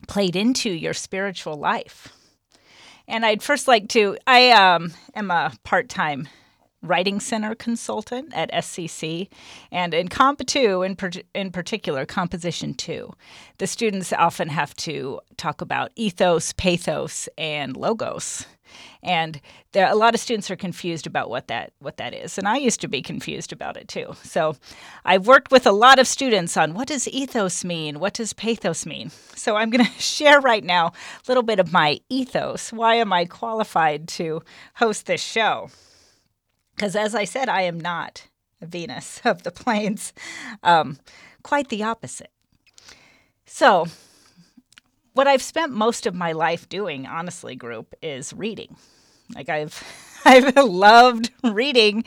played 0.06 0.36
into 0.36 0.70
your 0.70 0.94
spiritual 0.94 1.54
life. 1.54 2.08
And 3.08 3.24
I'd 3.24 3.42
first 3.42 3.68
like 3.68 3.88
to, 3.90 4.16
I 4.26 4.50
um, 4.50 4.92
am 5.14 5.30
a 5.30 5.52
part 5.64 5.88
time 5.88 6.28
Writing 6.86 7.20
Center 7.20 7.54
consultant 7.54 8.32
at 8.34 8.50
SCC, 8.52 9.28
and 9.70 9.92
in 9.94 10.08
Comp 10.08 10.44
2, 10.46 10.82
in, 10.82 10.96
per- 10.96 11.10
in 11.34 11.50
particular, 11.50 12.06
Composition 12.06 12.74
2, 12.74 13.12
the 13.58 13.66
students 13.66 14.12
often 14.12 14.48
have 14.48 14.74
to 14.76 15.20
talk 15.36 15.60
about 15.60 15.92
ethos, 15.96 16.52
pathos, 16.52 17.28
and 17.36 17.76
logos. 17.76 18.46
And 19.02 19.40
there, 19.72 19.88
a 19.90 19.94
lot 19.94 20.14
of 20.14 20.20
students 20.20 20.50
are 20.50 20.56
confused 20.56 21.06
about 21.06 21.30
what 21.30 21.48
that 21.48 21.72
what 21.78 21.96
that 21.98 22.14
is, 22.14 22.38
and 22.38 22.48
I 22.48 22.56
used 22.56 22.80
to 22.80 22.88
be 22.88 23.02
confused 23.02 23.52
about 23.52 23.76
it 23.76 23.88
too. 23.88 24.14
So, 24.22 24.56
I've 25.04 25.26
worked 25.26 25.52
with 25.52 25.66
a 25.66 25.72
lot 25.72 25.98
of 25.98 26.06
students 26.08 26.56
on 26.56 26.74
what 26.74 26.88
does 26.88 27.06
ethos 27.08 27.64
mean, 27.64 28.00
what 28.00 28.14
does 28.14 28.32
pathos 28.32 28.84
mean. 28.84 29.10
So, 29.34 29.56
I'm 29.56 29.70
going 29.70 29.84
to 29.86 29.90
share 30.00 30.40
right 30.40 30.64
now 30.64 30.88
a 30.88 30.92
little 31.28 31.42
bit 31.42 31.60
of 31.60 31.72
my 31.72 32.00
ethos. 32.08 32.72
Why 32.72 32.96
am 32.96 33.12
I 33.12 33.24
qualified 33.24 34.08
to 34.08 34.42
host 34.74 35.06
this 35.06 35.22
show? 35.22 35.70
Because 36.76 36.94
as 36.94 37.14
I 37.14 37.24
said, 37.24 37.48
I 37.48 37.62
am 37.62 37.80
not 37.80 38.28
a 38.60 38.66
Venus 38.66 39.20
of 39.24 39.42
the 39.42 39.50
plains, 39.50 40.12
um, 40.62 40.98
quite 41.42 41.68
the 41.68 41.82
opposite. 41.82 42.30
So, 43.46 43.86
what 45.14 45.26
I've 45.26 45.42
spent 45.42 45.72
most 45.72 46.06
of 46.06 46.14
my 46.14 46.32
life 46.32 46.68
doing, 46.68 47.06
honestly, 47.06 47.56
group, 47.56 47.94
is 48.02 48.32
reading. 48.34 48.76
Like 49.34 49.48
I've 49.48 49.82
I've 50.26 50.56
loved 50.64 51.30
reading 51.44 52.02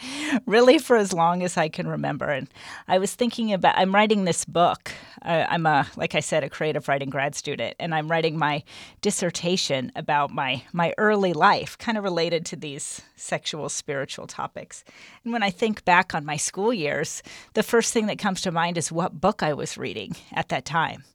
really 0.45 0.77
for 0.77 0.97
as 0.97 1.13
long 1.13 1.41
as 1.41 1.55
I 1.55 1.69
can 1.69 1.87
remember. 1.87 2.29
And 2.29 2.49
I 2.85 2.97
was 2.97 3.15
thinking 3.15 3.53
about, 3.53 3.77
I'm 3.77 3.95
writing 3.95 4.25
this 4.25 4.43
book. 4.43 4.91
Uh, 5.21 5.45
I'm 5.47 5.65
a, 5.65 5.87
like 5.95 6.15
I 6.15 6.19
said, 6.19 6.43
a 6.43 6.49
creative 6.49 6.89
writing 6.89 7.09
grad 7.09 7.33
student, 7.33 7.75
and 7.79 7.95
I'm 7.95 8.11
writing 8.11 8.37
my 8.37 8.63
dissertation 8.99 9.93
about 9.95 10.31
my, 10.31 10.63
my 10.73 10.93
early 10.97 11.31
life, 11.31 11.77
kind 11.77 11.97
of 11.97 12.03
related 12.03 12.45
to 12.47 12.57
these 12.57 13.01
sexual, 13.15 13.69
spiritual 13.69 14.27
topics. 14.27 14.83
And 15.23 15.31
when 15.31 15.43
I 15.43 15.49
think 15.49 15.85
back 15.85 16.13
on 16.13 16.25
my 16.25 16.35
school 16.35 16.73
years, 16.73 17.23
the 17.53 17.63
first 17.63 17.93
thing 17.93 18.07
that 18.07 18.19
comes 18.19 18.41
to 18.41 18.51
mind 18.51 18.77
is 18.77 18.91
what 18.91 19.21
book 19.21 19.41
I 19.41 19.53
was 19.53 19.77
reading 19.77 20.17
at 20.33 20.49
that 20.49 20.65
time. 20.65 21.05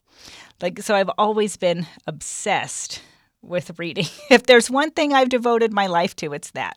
Like, 0.63 0.81
so 0.81 0.95
I've 0.95 1.11
always 1.19 1.59
been 1.59 1.87
obsessed 2.07 3.03
with 3.47 3.79
reading. 3.79 4.07
If 4.31 4.45
there's 4.45 4.71
one 4.71 4.91
thing 4.91 5.13
I've 5.13 5.29
devoted 5.29 5.73
my 5.73 5.87
life 5.87 6.17
to, 6.17 6.33
it's 6.33 6.51
that. 6.53 6.77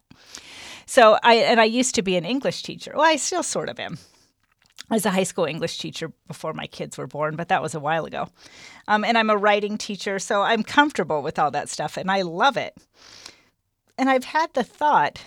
So 0.86 1.18
I 1.24 1.36
and 1.36 1.60
I 1.60 1.66
used 1.66 1.96
to 1.96 2.02
be 2.02 2.16
an 2.16 2.26
English 2.26 2.64
teacher. 2.64 2.94
Well, 2.96 3.06
I 3.06 3.18
still 3.18 3.44
sort 3.44 3.70
of 3.70 3.80
am. 3.80 3.98
I 4.90 4.94
was 4.94 5.06
a 5.06 5.12
high 5.12 5.24
school 5.24 5.46
English 5.46 5.80
teacher 5.80 6.14
before 6.28 6.54
my 6.54 6.66
kids 6.68 6.98
were 6.98 7.08
born, 7.08 7.36
but 7.36 7.50
that 7.50 7.62
was 7.62 7.76
a 7.76 7.80
while 7.80 8.06
ago. 8.06 8.30
Um, 8.88 9.04
and 9.04 9.18
I'm 9.18 9.30
a 9.30 9.36
writing 9.36 9.78
teacher, 9.78 10.18
so 10.18 10.44
I'm 10.44 10.64
comfortable 10.64 11.22
with 11.22 11.38
all 11.38 11.52
that 11.52 11.68
stuff, 11.68 11.98
and 11.98 12.10
I 12.10 12.22
love 12.22 12.56
it. 12.56 12.78
And 13.98 14.10
I've 14.10 14.24
had 14.24 14.54
the 14.54 14.64
thought, 14.64 15.22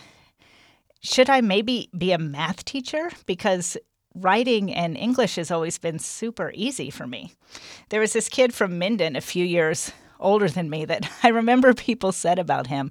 should 1.02 1.28
I 1.28 1.42
maybe 1.42 1.90
be 1.96 2.12
a 2.12 2.18
math 2.18 2.64
teacher? 2.64 3.10
Because 3.26 3.76
writing 4.14 4.72
and 4.72 4.96
English 4.96 5.36
has 5.36 5.50
always 5.50 5.78
been 5.78 5.98
super 5.98 6.52
easy 6.54 6.88
for 6.88 7.06
me. 7.06 7.34
There 7.90 8.00
was 8.00 8.14
this 8.14 8.28
kid 8.28 8.54
from 8.54 8.78
Minden 8.78 9.14
a 9.14 9.20
few 9.20 9.44
years 9.44 9.92
older 10.20 10.48
than 10.48 10.70
me 10.70 10.84
that 10.84 11.10
I 11.22 11.28
remember 11.28 11.74
people 11.74 12.12
said 12.12 12.38
about 12.38 12.66
him 12.68 12.90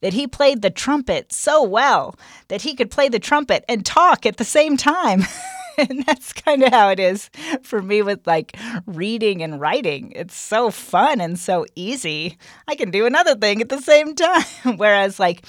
that 0.00 0.14
he 0.14 0.26
played 0.26 0.62
the 0.62 0.70
trumpet 0.70 1.32
so 1.32 1.62
well 1.62 2.16
that 2.48 2.62
he 2.62 2.74
could 2.74 2.90
play 2.90 3.08
the 3.08 3.18
trumpet 3.18 3.64
and 3.68 3.84
talk 3.84 4.24
at 4.24 4.38
the 4.38 4.44
same 4.44 4.76
time. 4.76 5.24
and 5.78 6.04
that's 6.04 6.32
kind 6.32 6.62
of 6.62 6.72
how 6.72 6.88
it 6.90 6.98
is 6.98 7.30
for 7.62 7.82
me 7.82 8.02
with 8.02 8.26
like 8.26 8.56
reading 8.86 9.42
and 9.42 9.60
writing. 9.60 10.12
It's 10.14 10.36
so 10.36 10.70
fun 10.70 11.20
and 11.20 11.38
so 11.38 11.66
easy. 11.74 12.38
I 12.66 12.74
can 12.74 12.90
do 12.90 13.06
another 13.06 13.34
thing 13.34 13.60
at 13.60 13.68
the 13.68 13.80
same 13.80 14.14
time. 14.14 14.76
Whereas, 14.76 15.18
like, 15.18 15.44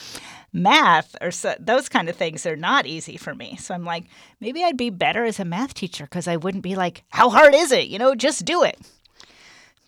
math 0.54 1.16
or 1.22 1.32
so, 1.32 1.56
those 1.60 1.88
kind 1.88 2.10
of 2.10 2.16
things 2.16 2.46
are 2.46 2.56
not 2.56 2.86
easy 2.86 3.18
for 3.18 3.34
me. 3.34 3.56
So 3.58 3.74
I'm 3.74 3.86
like, 3.86 4.06
maybe 4.40 4.64
I'd 4.64 4.78
be 4.78 4.90
better 4.90 5.24
as 5.24 5.40
a 5.40 5.46
math 5.46 5.74
teacher 5.74 6.04
because 6.04 6.28
I 6.28 6.38
wouldn't 6.38 6.64
be 6.64 6.76
like, 6.76 7.04
how 7.10 7.30
hard 7.30 7.56
is 7.56 7.72
it? 7.72 7.88
You 7.88 8.00
know, 8.00 8.16
just 8.16 8.46
do 8.46 8.64
it. 8.64 8.78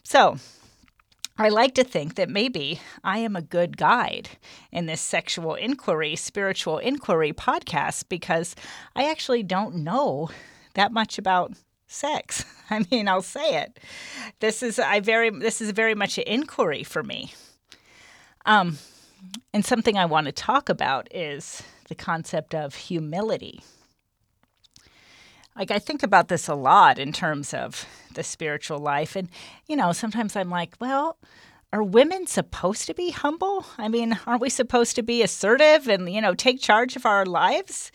So 0.04 0.38
I 1.38 1.50
like 1.50 1.74
to 1.76 1.84
think 1.84 2.16
that 2.16 2.30
maybe 2.30 2.80
I 3.04 3.18
am 3.20 3.36
a 3.36 3.42
good 3.42 3.76
guide 3.76 4.30
in 4.72 4.86
this 4.86 5.02
sexual 5.02 5.56
inquiry, 5.56 6.16
spiritual 6.16 6.78
inquiry 6.78 7.34
podcast 7.34 8.08
because 8.08 8.56
I 8.96 9.10
actually 9.10 9.42
don't 9.42 9.78
know 9.78 10.30
that 10.76 10.92
much 10.92 11.18
about 11.18 11.54
sex. 11.88 12.46
I 12.70 12.86
mean, 12.92 13.08
I'll 13.08 13.24
say 13.24 13.62
it. 13.62 13.80
This 14.42 14.62
is 14.62 14.78
I 14.78 15.00
very 15.00 15.32
this 15.32 15.60
is 15.60 15.72
very 15.72 15.96
much 15.96 16.20
an 16.20 16.26
inquiry 16.28 16.84
for 16.84 17.02
me. 17.02 17.34
Um, 18.46 18.78
and 19.54 19.66
something 19.66 19.98
I 19.98 20.06
want 20.06 20.26
to 20.26 20.32
talk 20.32 20.70
about 20.70 21.08
is 21.14 21.64
the 21.88 21.96
concept 21.96 22.54
of 22.54 22.76
humility. 22.76 23.64
Like 25.56 25.72
I 25.72 25.80
think 25.80 26.04
about 26.04 26.28
this 26.28 26.48
a 26.48 26.56
lot 26.56 27.00
in 27.00 27.12
terms 27.12 27.54
of 27.54 27.88
the 28.14 28.24
spiritual 28.24 28.80
life. 28.80 29.16
And, 29.16 29.30
you 29.68 29.76
know, 29.76 29.92
sometimes 29.92 30.36
I'm 30.36 30.50
like, 30.50 30.76
well, 30.80 31.18
are 31.72 31.84
women 31.84 32.28
supposed 32.28 32.86
to 32.88 32.94
be 32.94 33.10
humble? 33.10 33.66
I 33.78 33.88
mean, 33.88 34.20
aren't 34.28 34.42
we 34.42 34.50
supposed 34.50 34.96
to 34.96 35.04
be 35.04 35.24
assertive 35.24 35.88
and, 35.88 36.08
you 36.08 36.22
know, 36.22 36.36
take 36.36 36.62
charge 36.62 36.96
of 36.96 37.06
our 37.06 37.26
lives? 37.26 37.92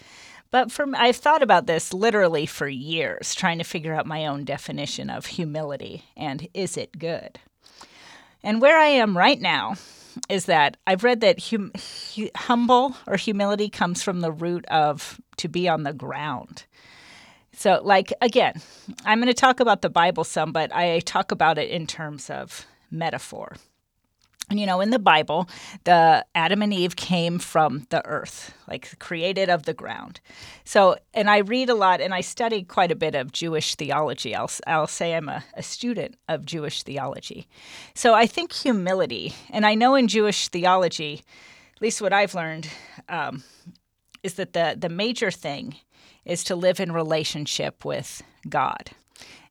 But 0.50 0.72
from 0.72 0.94
I've 0.94 1.16
thought 1.16 1.42
about 1.42 1.66
this 1.66 1.92
literally 1.92 2.46
for 2.46 2.68
years, 2.68 3.34
trying 3.34 3.58
to 3.58 3.64
figure 3.64 3.94
out 3.94 4.06
my 4.06 4.26
own 4.26 4.44
definition 4.44 5.10
of 5.10 5.26
humility 5.26 6.04
and 6.16 6.48
is 6.54 6.76
it 6.76 6.98
good? 6.98 7.38
And 8.42 8.62
where 8.62 8.78
I 8.78 8.86
am 8.86 9.16
right 9.16 9.40
now 9.40 9.74
is 10.28 10.46
that 10.46 10.76
I've 10.86 11.04
read 11.04 11.20
that 11.20 11.40
hum, 11.50 11.72
humble 12.34 12.96
or 13.06 13.16
humility 13.16 13.68
comes 13.68 14.02
from 14.02 14.20
the 14.20 14.32
root 14.32 14.64
of 14.66 15.20
to 15.36 15.48
be 15.48 15.68
on 15.68 15.82
the 15.82 15.92
ground. 15.92 16.64
So, 17.58 17.80
like, 17.82 18.12
again, 18.20 18.62
I'm 19.04 19.18
going 19.18 19.26
to 19.26 19.34
talk 19.34 19.58
about 19.58 19.82
the 19.82 19.90
Bible 19.90 20.22
some, 20.22 20.52
but 20.52 20.72
I 20.72 21.00
talk 21.00 21.32
about 21.32 21.58
it 21.58 21.70
in 21.70 21.88
terms 21.88 22.30
of 22.30 22.64
metaphor. 22.88 23.56
And 24.48 24.60
you 24.60 24.64
know, 24.64 24.80
in 24.80 24.90
the 24.90 25.00
Bible, 25.00 25.48
the 25.82 26.24
Adam 26.36 26.62
and 26.62 26.72
Eve 26.72 26.94
came 26.94 27.40
from 27.40 27.88
the 27.90 28.06
earth, 28.06 28.54
like 28.68 28.96
created 29.00 29.50
of 29.50 29.64
the 29.64 29.74
ground. 29.74 30.20
So, 30.64 30.98
and 31.12 31.28
I 31.28 31.38
read 31.38 31.68
a 31.68 31.74
lot 31.74 32.00
and 32.00 32.14
I 32.14 32.20
study 32.20 32.62
quite 32.62 32.92
a 32.92 32.96
bit 32.96 33.16
of 33.16 33.32
Jewish 33.32 33.74
theology. 33.74 34.36
I'll, 34.36 34.50
I'll 34.64 34.86
say 34.86 35.14
I'm 35.14 35.28
a, 35.28 35.42
a 35.54 35.62
student 35.64 36.14
of 36.28 36.46
Jewish 36.46 36.84
theology. 36.84 37.48
So 37.92 38.14
I 38.14 38.26
think 38.26 38.52
humility, 38.52 39.34
and 39.50 39.66
I 39.66 39.74
know 39.74 39.96
in 39.96 40.06
Jewish 40.06 40.46
theology, 40.46 41.24
at 41.74 41.82
least 41.82 42.00
what 42.00 42.12
I've 42.12 42.36
learned, 42.36 42.68
um, 43.08 43.42
is 44.22 44.34
that 44.34 44.52
the, 44.52 44.76
the 44.78 44.88
major 44.88 45.32
thing 45.32 45.74
is 46.28 46.44
to 46.44 46.54
live 46.54 46.78
in 46.78 46.92
relationship 46.92 47.84
with 47.84 48.22
God. 48.48 48.90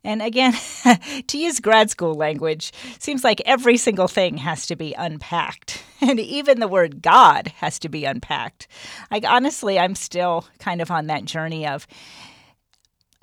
And 0.03 0.21
again, 0.21 0.53
to 1.27 1.37
use 1.37 1.59
grad 1.59 1.89
school 1.89 2.13
language, 2.13 2.71
seems 2.99 3.23
like 3.23 3.41
every 3.45 3.75
single 3.75 4.07
thing 4.07 4.37
has 4.37 4.65
to 4.67 4.75
be 4.75 4.93
unpacked. 4.93 5.83
And 5.99 6.19
even 6.19 6.59
the 6.59 6.67
word 6.67 7.01
God 7.01 7.47
has 7.55 7.79
to 7.79 7.89
be 7.89 8.05
unpacked. 8.05 8.67
Like, 9.09 9.25
honestly, 9.25 9.79
I'm 9.79 9.95
still 9.95 10.45
kind 10.59 10.79
of 10.79 10.91
on 10.91 11.07
that 11.07 11.25
journey 11.25 11.65
of 11.65 11.87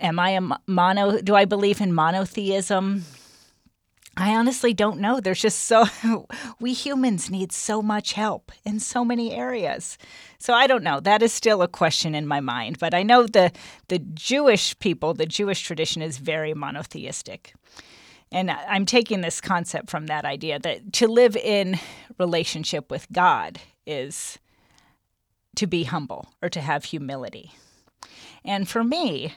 am 0.01 0.19
I 0.19 0.31
a 0.31 0.41
mono, 0.67 1.21
do 1.21 1.37
I 1.37 1.45
believe 1.45 1.81
in 1.81 1.95
monotheism? 1.95 3.05
I 4.17 4.35
honestly 4.35 4.73
don't 4.73 5.01
know. 5.01 5.19
There's 5.21 5.41
just 5.41 5.61
so, 5.61 5.87
we 6.61 6.73
humans 6.73 7.31
need 7.31 7.53
so 7.53 7.83
much 7.83 8.13
help 8.13 8.53
in 8.65 8.79
so 8.79 9.05
many 9.05 9.33
areas. 9.33 9.99
So 10.39 10.55
I 10.55 10.67
don't 10.67 10.85
know. 10.85 11.01
That 11.01 11.23
is 11.23 11.33
still 11.33 11.63
a 11.63 11.69
question 11.69 12.15
in 12.15 12.27
my 12.27 12.41
mind. 12.41 12.79
But 12.79 12.95
I 12.95 13.03
know 13.03 13.27
the, 13.27 13.51
the 13.89 13.99
Jewish 13.99 14.79
people, 14.79 15.15
the 15.15 15.27
Jewish 15.27 15.63
tradition 15.63 16.01
is 16.01 16.19
very 16.19 16.55
monotheistic. 16.55 17.55
And 18.31 18.51
I'm 18.51 18.87
taking 18.87 19.21
this 19.21 19.41
concept 19.41 19.91
from 19.91 20.07
that 20.07 20.25
idea 20.25 20.59
that 20.59 20.93
to 20.95 21.09
live 21.09 21.37
in 21.37 21.79
relationship 22.19 22.91
with 22.91 23.07
God 23.13 23.61
is 23.87 24.39
to 25.57 25.67
be 25.67 25.85
humble 25.85 26.29
or 26.43 26.49
to 26.49 26.61
have 26.61 26.85
humility. 26.85 27.53
And 28.45 28.69
for 28.69 28.85
me, 28.85 29.35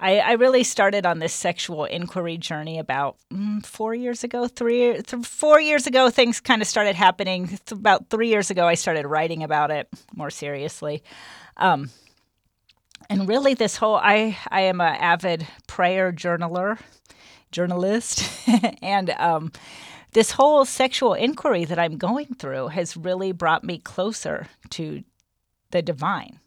I, 0.00 0.18
I 0.18 0.32
really 0.32 0.62
started 0.62 1.04
on 1.06 1.18
this 1.18 1.32
sexual 1.32 1.84
inquiry 1.84 2.36
journey 2.38 2.78
about 2.78 3.16
mm, 3.32 3.64
four 3.66 3.94
years 3.94 4.22
ago, 4.22 4.46
three, 4.46 5.02
th- 5.02 5.26
four 5.26 5.60
years 5.60 5.86
ago. 5.86 6.08
Things 6.08 6.40
kind 6.40 6.62
of 6.62 6.68
started 6.68 6.94
happening. 6.94 7.48
Th- 7.48 7.72
about 7.72 8.08
three 8.08 8.28
years 8.28 8.50
ago, 8.50 8.66
I 8.66 8.74
started 8.74 9.06
writing 9.06 9.42
about 9.42 9.70
it 9.70 9.88
more 10.14 10.30
seriously. 10.30 11.02
Um, 11.56 11.90
and 13.10 13.28
really, 13.28 13.54
this 13.54 13.76
whole 13.76 13.96
I 13.96 14.38
I 14.48 14.62
am 14.62 14.80
an 14.80 14.94
avid 14.96 15.46
prayer 15.66 16.12
journaler, 16.12 16.78
journalist, 17.50 18.22
and 18.82 19.10
um, 19.10 19.52
this 20.12 20.32
whole 20.32 20.64
sexual 20.64 21.14
inquiry 21.14 21.64
that 21.64 21.78
I'm 21.78 21.96
going 21.96 22.26
through 22.38 22.68
has 22.68 22.96
really 22.96 23.32
brought 23.32 23.64
me 23.64 23.78
closer 23.78 24.46
to 24.70 25.02
the 25.70 25.82
divine 25.82 26.38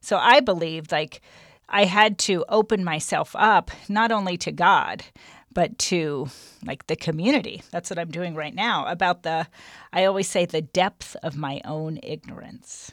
So 0.00 0.16
I 0.16 0.40
believe, 0.40 0.92
like 0.92 1.20
I 1.68 1.84
had 1.84 2.18
to 2.20 2.44
open 2.48 2.82
myself 2.84 3.36
up 3.36 3.70
not 3.88 4.10
only 4.10 4.36
to 4.38 4.52
God, 4.52 5.04
but 5.52 5.78
to 5.78 6.28
like 6.64 6.86
the 6.86 6.96
community. 6.96 7.62
That's 7.70 7.90
what 7.90 7.98
I'm 7.98 8.10
doing 8.10 8.34
right 8.34 8.54
now 8.54 8.86
about 8.86 9.22
the, 9.22 9.46
I 9.92 10.04
always 10.04 10.28
say, 10.28 10.46
the 10.46 10.62
depth 10.62 11.16
of 11.22 11.36
my 11.36 11.60
own 11.64 11.98
ignorance. 12.02 12.92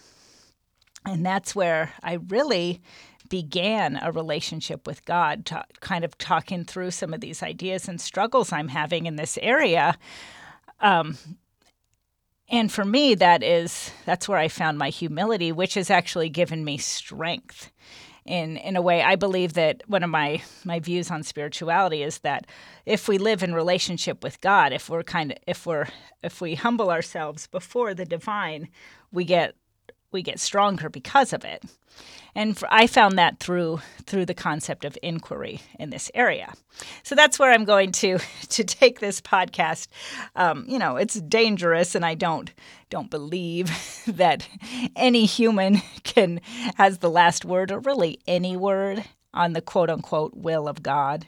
And 1.06 1.26
that's 1.26 1.56
where 1.56 1.94
I 2.02 2.14
really 2.14 2.82
began 3.30 4.00
a 4.02 4.12
relationship 4.12 4.88
with 4.88 5.06
God, 5.06 5.46
ta- 5.46 5.66
kind 5.80 6.04
of 6.04 6.18
talking 6.18 6.64
through 6.64 6.92
some 6.92 7.14
of 7.14 7.22
these 7.22 7.44
ideas 7.44 7.88
and 7.88 8.00
struggles 8.00 8.52
I'm 8.52 8.70
having 8.70 9.06
in 9.06 9.16
this 9.16 9.38
area. 9.42 9.98
Um, 10.80 11.18
and 12.50 12.72
for 12.72 12.86
me, 12.86 13.16
that 13.16 13.42
is 13.44 13.92
that's 14.06 14.28
where 14.30 14.38
I 14.38 14.48
found 14.48 14.78
my 14.78 14.90
humility, 14.90 15.52
which 15.52 15.74
has 15.74 15.90
actually 15.90 16.30
given 16.30 16.64
me 16.64 16.78
strength. 16.78 17.72
In 18.26 18.58
in 18.58 18.76
a 18.76 18.82
way, 18.82 19.04
I 19.04 19.16
believe 19.16 19.54
that 19.54 19.84
one 19.88 20.02
of 20.02 20.10
my 20.10 20.42
my 20.64 20.80
views 20.80 21.12
on 21.12 21.22
spirituality 21.22 22.02
is 22.02 22.20
that 22.20 22.48
if 22.86 23.08
we 23.08 23.20
live 23.20 23.44
in 23.44 23.54
relationship 23.54 24.24
with 24.24 24.42
God, 24.42 24.74
if 24.74 24.90
we're 24.90 25.04
kind 25.04 25.32
of 25.32 25.38
if 25.46 25.66
we're 25.68 25.88
if 26.24 26.42
we 26.42 26.56
humble 26.56 26.90
ourselves 26.90 27.46
before 27.46 27.94
the 27.94 28.06
divine, 28.06 28.70
we 29.12 29.26
get 29.26 29.56
we 30.16 30.24
get 30.24 30.40
stronger 30.40 30.90
because 30.90 31.34
of 31.34 31.46
it. 31.46 31.64
And 32.34 32.58
for, 32.58 32.68
I 32.72 32.88
found 32.88 33.18
that 33.18 33.40
through 33.40 33.80
through 34.06 34.26
the 34.26 34.34
concept 34.34 34.84
of 34.84 34.98
inquiry 35.02 35.62
in 35.80 35.90
this 35.90 36.12
area. 36.14 36.54
So 37.04 37.16
that's 37.16 37.40
where 37.40 37.52
I'm 37.52 37.64
going 37.66 37.92
to 37.94 38.20
to 38.50 38.64
take 38.64 39.00
this 39.00 39.22
podcast. 39.22 39.88
Um, 40.36 40.66
you 40.68 40.80
know, 40.80 40.98
it's 40.98 41.20
dangerous, 41.22 41.96
and 41.96 42.06
I 42.06 42.16
don't 42.16 42.52
don't 42.90 43.10
believe 43.10 43.72
that 44.08 44.48
any 44.96 45.26
human 45.26 45.82
can 46.04 46.42
has 46.76 46.98
the 46.98 47.10
last 47.10 47.46
word, 47.46 47.72
or 47.72 47.80
really 47.80 48.20
any 48.28 48.58
word 48.58 49.04
on 49.34 49.54
the 49.54 49.62
quote 49.62 49.90
unquote 49.90 50.36
will 50.36 50.68
of 50.68 50.84
God. 50.84 51.28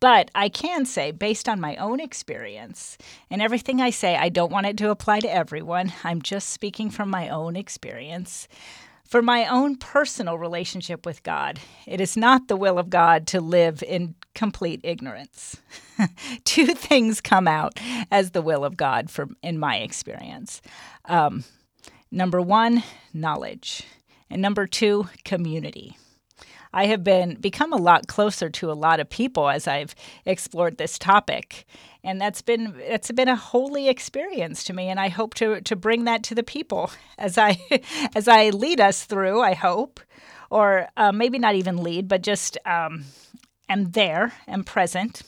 But 0.00 0.30
I 0.34 0.48
can 0.48 0.84
say, 0.84 1.10
based 1.12 1.48
on 1.48 1.60
my 1.60 1.76
own 1.76 2.00
experience, 2.00 2.98
and 3.30 3.40
everything 3.40 3.80
I 3.80 3.90
say, 3.90 4.16
I 4.16 4.28
don't 4.28 4.52
want 4.52 4.66
it 4.66 4.76
to 4.78 4.90
apply 4.90 5.20
to 5.20 5.32
everyone. 5.32 5.92
I'm 6.02 6.22
just 6.22 6.48
speaking 6.48 6.90
from 6.90 7.08
my 7.08 7.28
own 7.28 7.56
experience. 7.56 8.48
For 9.04 9.20
my 9.20 9.46
own 9.46 9.76
personal 9.76 10.38
relationship 10.38 11.04
with 11.04 11.22
God, 11.22 11.60
it 11.86 12.00
is 12.00 12.16
not 12.16 12.48
the 12.48 12.56
will 12.56 12.78
of 12.78 12.88
God 12.88 13.26
to 13.28 13.40
live 13.42 13.82
in 13.82 14.14
complete 14.34 14.80
ignorance. 14.82 15.58
Two 16.44 16.66
things 16.68 17.20
come 17.20 17.46
out 17.46 17.78
as 18.10 18.30
the 18.30 18.42
will 18.42 18.64
of 18.64 18.76
God 18.76 19.10
for, 19.10 19.28
in 19.42 19.58
my 19.58 19.76
experience. 19.76 20.62
Um, 21.04 21.44
number 22.10 22.40
one, 22.40 22.82
knowledge. 23.12 23.84
And 24.30 24.40
number 24.40 24.66
two, 24.66 25.08
community. 25.24 25.98
I 26.72 26.86
have 26.86 27.04
been 27.04 27.34
become 27.34 27.72
a 27.72 27.76
lot 27.76 28.06
closer 28.06 28.48
to 28.50 28.70
a 28.70 28.74
lot 28.74 29.00
of 29.00 29.10
people 29.10 29.48
as 29.48 29.66
I've 29.66 29.94
explored 30.24 30.78
this 30.78 30.98
topic. 30.98 31.66
And 32.04 32.20
that's 32.20 32.42
been 32.42 32.74
it's 32.78 33.10
been 33.12 33.28
a 33.28 33.36
holy 33.36 33.88
experience 33.88 34.64
to 34.64 34.72
me 34.72 34.88
and 34.88 34.98
I 34.98 35.08
hope 35.08 35.34
to 35.34 35.60
to 35.60 35.76
bring 35.76 36.04
that 36.04 36.22
to 36.24 36.34
the 36.34 36.42
people 36.42 36.90
as 37.18 37.38
I 37.38 37.58
as 38.14 38.28
I 38.28 38.50
lead 38.50 38.80
us 38.80 39.04
through, 39.04 39.40
I 39.40 39.54
hope. 39.54 40.00
Or 40.50 40.88
uh, 40.98 41.12
maybe 41.12 41.38
not 41.38 41.54
even 41.54 41.78
lead, 41.78 42.08
but 42.08 42.22
just 42.22 42.58
um, 42.66 43.04
am 43.70 43.92
there, 43.92 44.34
am 44.46 44.64
present. 44.64 45.22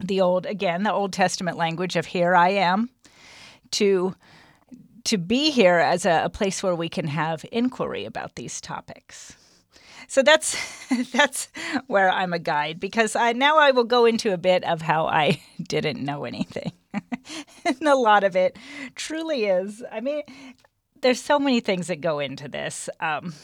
The 0.00 0.22
old 0.22 0.46
again, 0.46 0.82
the 0.82 0.92
Old 0.92 1.12
Testament 1.12 1.58
language 1.58 1.96
of 1.96 2.06
here 2.06 2.34
I 2.34 2.50
am 2.50 2.90
to 3.72 4.14
to 5.04 5.18
be 5.18 5.50
here 5.50 5.78
as 5.78 6.06
a, 6.06 6.24
a, 6.24 6.30
place 6.30 6.62
where 6.62 6.74
we 6.74 6.88
can 6.88 7.08
have 7.08 7.44
inquiry 7.52 8.06
about 8.06 8.36
these 8.36 8.60
topics. 8.60 9.36
So 10.08 10.22
that's 10.22 10.56
that's 11.12 11.48
where 11.86 12.10
I'm 12.10 12.32
a 12.32 12.38
guide 12.38 12.80
because 12.80 13.16
I 13.16 13.32
now 13.32 13.58
I 13.58 13.70
will 13.70 13.84
go 13.84 14.04
into 14.04 14.32
a 14.32 14.38
bit 14.38 14.64
of 14.64 14.82
how 14.82 15.06
I 15.06 15.40
didn't 15.62 16.02
know 16.02 16.24
anything. 16.24 16.72
and 17.64 17.82
a 17.82 17.96
lot 17.96 18.24
of 18.24 18.36
it 18.36 18.56
truly 18.94 19.46
is. 19.46 19.82
I 19.90 20.00
mean, 20.00 20.22
there's 21.00 21.20
so 21.20 21.38
many 21.38 21.60
things 21.60 21.88
that 21.88 22.00
go 22.00 22.18
into 22.18 22.48
this. 22.48 22.88
Um, 23.00 23.34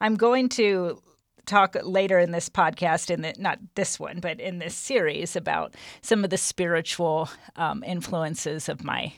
I'm 0.00 0.16
going 0.16 0.48
to 0.50 1.02
talk 1.46 1.76
later 1.82 2.18
in 2.18 2.30
this 2.30 2.50
podcast 2.50 3.10
in 3.10 3.22
the 3.22 3.34
not 3.38 3.58
this 3.74 3.98
one 3.98 4.20
but 4.20 4.38
in 4.38 4.58
this 4.58 4.74
series 4.74 5.34
about 5.34 5.74
some 6.02 6.22
of 6.22 6.28
the 6.28 6.36
spiritual 6.36 7.30
um, 7.56 7.82
influences 7.84 8.68
of 8.68 8.84
my 8.84 9.10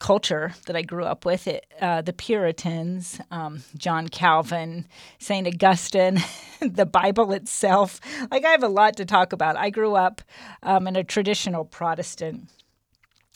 culture 0.00 0.54
that 0.66 0.74
I 0.74 0.82
grew 0.82 1.04
up 1.04 1.24
with, 1.24 1.46
it, 1.46 1.66
uh, 1.80 2.02
the 2.02 2.12
Puritans, 2.12 3.20
um, 3.30 3.62
John 3.76 4.08
Calvin, 4.08 4.88
St. 5.18 5.46
Augustine, 5.46 6.18
the 6.60 6.86
Bible 6.86 7.32
itself. 7.32 8.00
Like, 8.30 8.44
I 8.44 8.48
have 8.48 8.64
a 8.64 8.68
lot 8.68 8.96
to 8.96 9.04
talk 9.04 9.32
about. 9.32 9.56
I 9.56 9.70
grew 9.70 9.94
up 9.94 10.22
um, 10.64 10.88
in 10.88 10.96
a 10.96 11.04
traditional 11.04 11.64
Protestant 11.64 12.48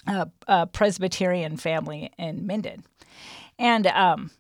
uh, 0.07 0.27
uh, 0.49 0.67
Presbyterian 0.67 1.57
family 1.57 2.11
in 2.19 2.47
Minden. 2.47 2.85
And 3.59 3.87
um, 3.87 4.31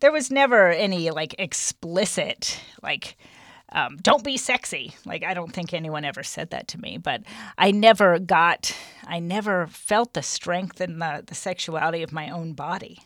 there 0.00 0.12
was 0.12 0.30
never 0.30 0.70
any 0.70 1.10
like 1.10 1.34
explicit, 1.38 2.60
like, 2.82 3.16
um, 3.72 3.96
don't 3.98 4.24
be 4.24 4.36
sexy. 4.36 4.94
Like, 5.04 5.24
I 5.24 5.34
don't 5.34 5.52
think 5.52 5.74
anyone 5.74 6.04
ever 6.04 6.22
said 6.22 6.50
that 6.50 6.68
to 6.68 6.80
me, 6.80 6.98
but 6.98 7.22
I 7.56 7.70
never 7.70 8.18
got, 8.18 8.74
I 9.06 9.20
never 9.20 9.66
felt 9.66 10.14
the 10.14 10.22
strength 10.22 10.80
and 10.80 11.00
the, 11.00 11.22
the 11.26 11.34
sexuality 11.34 12.02
of 12.02 12.12
my 12.12 12.30
own 12.30 12.54
body. 12.54 13.00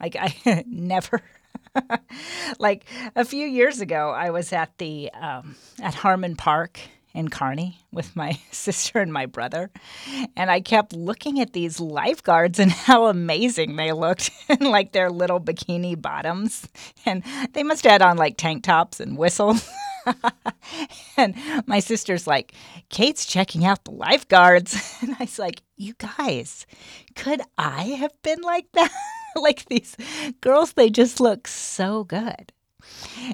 Like, 0.00 0.16
I 0.18 0.64
never. 0.66 1.20
like 2.58 2.86
a 3.16 3.24
few 3.24 3.46
years 3.46 3.80
ago, 3.80 4.10
I 4.10 4.30
was 4.30 4.52
at 4.52 4.78
the 4.78 5.10
um, 5.12 5.56
at 5.82 5.94
Harmon 5.94 6.36
Park 6.36 6.78
in 7.14 7.28
Kearney 7.28 7.78
with 7.92 8.14
my 8.16 8.38
sister 8.50 8.98
and 8.98 9.12
my 9.12 9.26
brother. 9.26 9.70
And 10.36 10.50
I 10.50 10.60
kept 10.60 10.92
looking 10.92 11.40
at 11.40 11.52
these 11.52 11.80
lifeguards 11.80 12.58
and 12.58 12.70
how 12.70 13.06
amazing 13.06 13.76
they 13.76 13.92
looked 13.92 14.30
in 14.48 14.70
like 14.70 14.92
their 14.92 15.10
little 15.10 15.40
bikini 15.40 16.00
bottoms. 16.00 16.68
And 17.06 17.22
they 17.52 17.62
must 17.62 17.84
have 17.84 17.92
had 17.92 18.02
on 18.02 18.16
like 18.16 18.36
tank 18.36 18.64
tops 18.64 19.00
and 19.00 19.16
whistles. 19.16 19.68
and 21.16 21.34
my 21.66 21.80
sister's 21.80 22.26
like, 22.26 22.52
Kate's 22.88 23.26
checking 23.26 23.64
out 23.64 23.84
the 23.84 23.92
lifeguards. 23.92 24.74
And 25.04 25.16
I 25.18 25.24
was 25.24 25.38
like, 25.38 25.62
you 25.76 25.94
guys, 25.98 26.66
could 27.14 27.42
I 27.58 27.82
have 27.98 28.12
been 28.22 28.40
like 28.40 28.66
that? 28.72 28.90
like 29.36 29.66
these 29.66 29.96
girls, 30.40 30.72
they 30.72 30.88
just 30.88 31.20
look 31.20 31.46
so 31.46 32.04
good. 32.04 32.52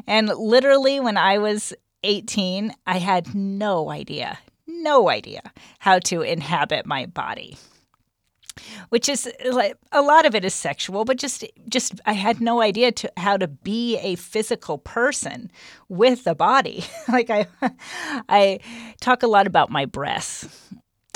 And 0.06 0.28
literally, 0.28 0.98
when 1.00 1.16
I 1.16 1.38
was 1.38 1.72
18, 2.02 2.72
I 2.86 2.98
had 2.98 3.34
no 3.34 3.90
idea, 3.90 4.38
no 4.66 5.08
idea 5.08 5.42
how 5.78 5.98
to 6.00 6.22
inhabit 6.22 6.86
my 6.86 7.06
body 7.06 7.56
which 8.90 9.08
is 9.08 9.30
like 9.50 9.76
a 9.92 10.02
lot 10.02 10.26
of 10.26 10.34
it 10.34 10.44
is 10.44 10.54
sexual 10.54 11.04
but 11.04 11.16
just 11.16 11.44
just 11.68 12.00
i 12.06 12.12
had 12.12 12.40
no 12.40 12.60
idea 12.60 12.92
to 12.92 13.10
how 13.16 13.36
to 13.36 13.48
be 13.48 13.96
a 13.98 14.14
physical 14.16 14.78
person 14.78 15.50
with 15.88 16.26
a 16.26 16.34
body 16.34 16.84
like 17.08 17.30
i 17.30 17.46
i 18.28 18.58
talk 19.00 19.22
a 19.22 19.28
lot 19.28 19.46
about 19.46 19.70
my 19.70 19.84
breasts 19.84 20.70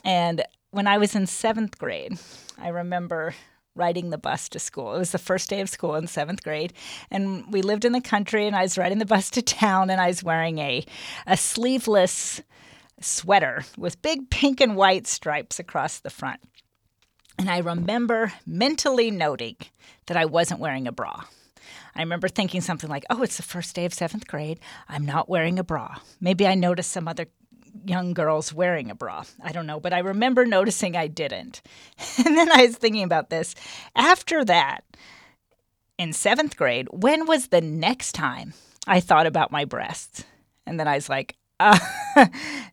and 0.04 0.42
when 0.70 0.87
i 0.87 0.98
was 0.98 1.14
in 1.14 1.26
seventh 1.26 1.78
grade 1.78 2.18
i 2.59 2.68
remember 2.68 3.35
riding 3.76 4.11
the 4.11 4.18
bus 4.18 4.48
to 4.50 4.59
school. 4.59 4.94
It 4.94 4.98
was 4.98 5.12
the 5.12 5.18
first 5.18 5.50
day 5.50 5.61
of 5.61 5.68
school 5.68 5.94
in 5.96 6.07
seventh 6.07 6.42
grade, 6.42 6.72
and 7.11 7.52
we 7.52 7.62
lived 7.62 7.85
in 7.85 7.92
the 7.92 8.00
country. 8.00 8.46
And 8.46 8.54
I 8.54 8.62
was 8.62 8.78
riding 8.78 8.98
the 8.98 9.07
bus 9.07 9.30
to 9.30 9.42
town, 9.42 9.90
and 9.90 10.00
I 10.00 10.07
was 10.07 10.22
wearing 10.22 10.59
a 10.59 10.85
a 11.26 11.37
sleeveless 11.37 12.42
sweater 13.00 13.64
with 13.76 14.02
big 14.02 14.30
pink 14.30 14.61
and 14.61 14.76
white 14.76 15.07
stripes 15.07 15.59
across 15.59 15.98
the 15.98 16.11
front. 16.11 16.40
And 17.38 17.51
I 17.51 17.59
remember 17.59 18.33
mentally 18.47 19.11
noting 19.11 19.57
that 20.07 20.16
I 20.16 20.25
wasn't 20.25 20.61
wearing 20.61 20.87
a 20.87 20.92
bra. 20.92 21.25
I 21.97 22.01
remember 22.01 22.29
thinking 22.29 22.61
something 22.61 22.90
like, 22.90 23.05
oh, 23.11 23.23
it's 23.23 23.37
the 23.37 23.42
first 23.42 23.75
day 23.75 23.85
of 23.85 23.94
seventh 23.94 24.27
grade. 24.27 24.61
I'm 24.88 25.07
not 25.07 25.29
wearing 25.29 25.59
a 25.59 25.64
bra. 25.64 25.99
Maybe 26.20 26.47
I 26.47 26.55
noticed 26.55 26.90
some 26.90 27.07
other 27.07 27.27
young 27.85 28.14
girls 28.14 28.53
wearing 28.53 28.90
a 28.90 28.94
bra. 28.94 29.25
I 29.42 29.53
don't 29.53 29.66
know, 29.66 29.81
but 29.81 29.92
I 29.92 29.99
remember 29.99 30.47
noticing 30.47 30.97
I 30.97 31.07
didn't. 31.07 31.62
And 32.25 32.37
then 32.37 32.51
I 32.53 32.66
was 32.66 32.77
thinking 32.77 33.03
about 33.03 33.31
this. 33.31 33.55
After 33.94 34.44
that, 34.44 34.85
in 35.99 36.12
seventh 36.12 36.57
grade, 36.57 36.88
when 36.90 37.27
was 37.27 37.49
the 37.49 37.61
next 37.61 38.12
time 38.12 38.55
I 38.87 39.01
thought 39.01 39.27
about 39.27 39.53
my 39.53 39.64
breasts? 39.64 40.25
And 40.66 40.79
then 40.79 40.88
I 40.88 40.94
was 40.94 41.09
like, 41.09 41.37
uh, 41.61 41.79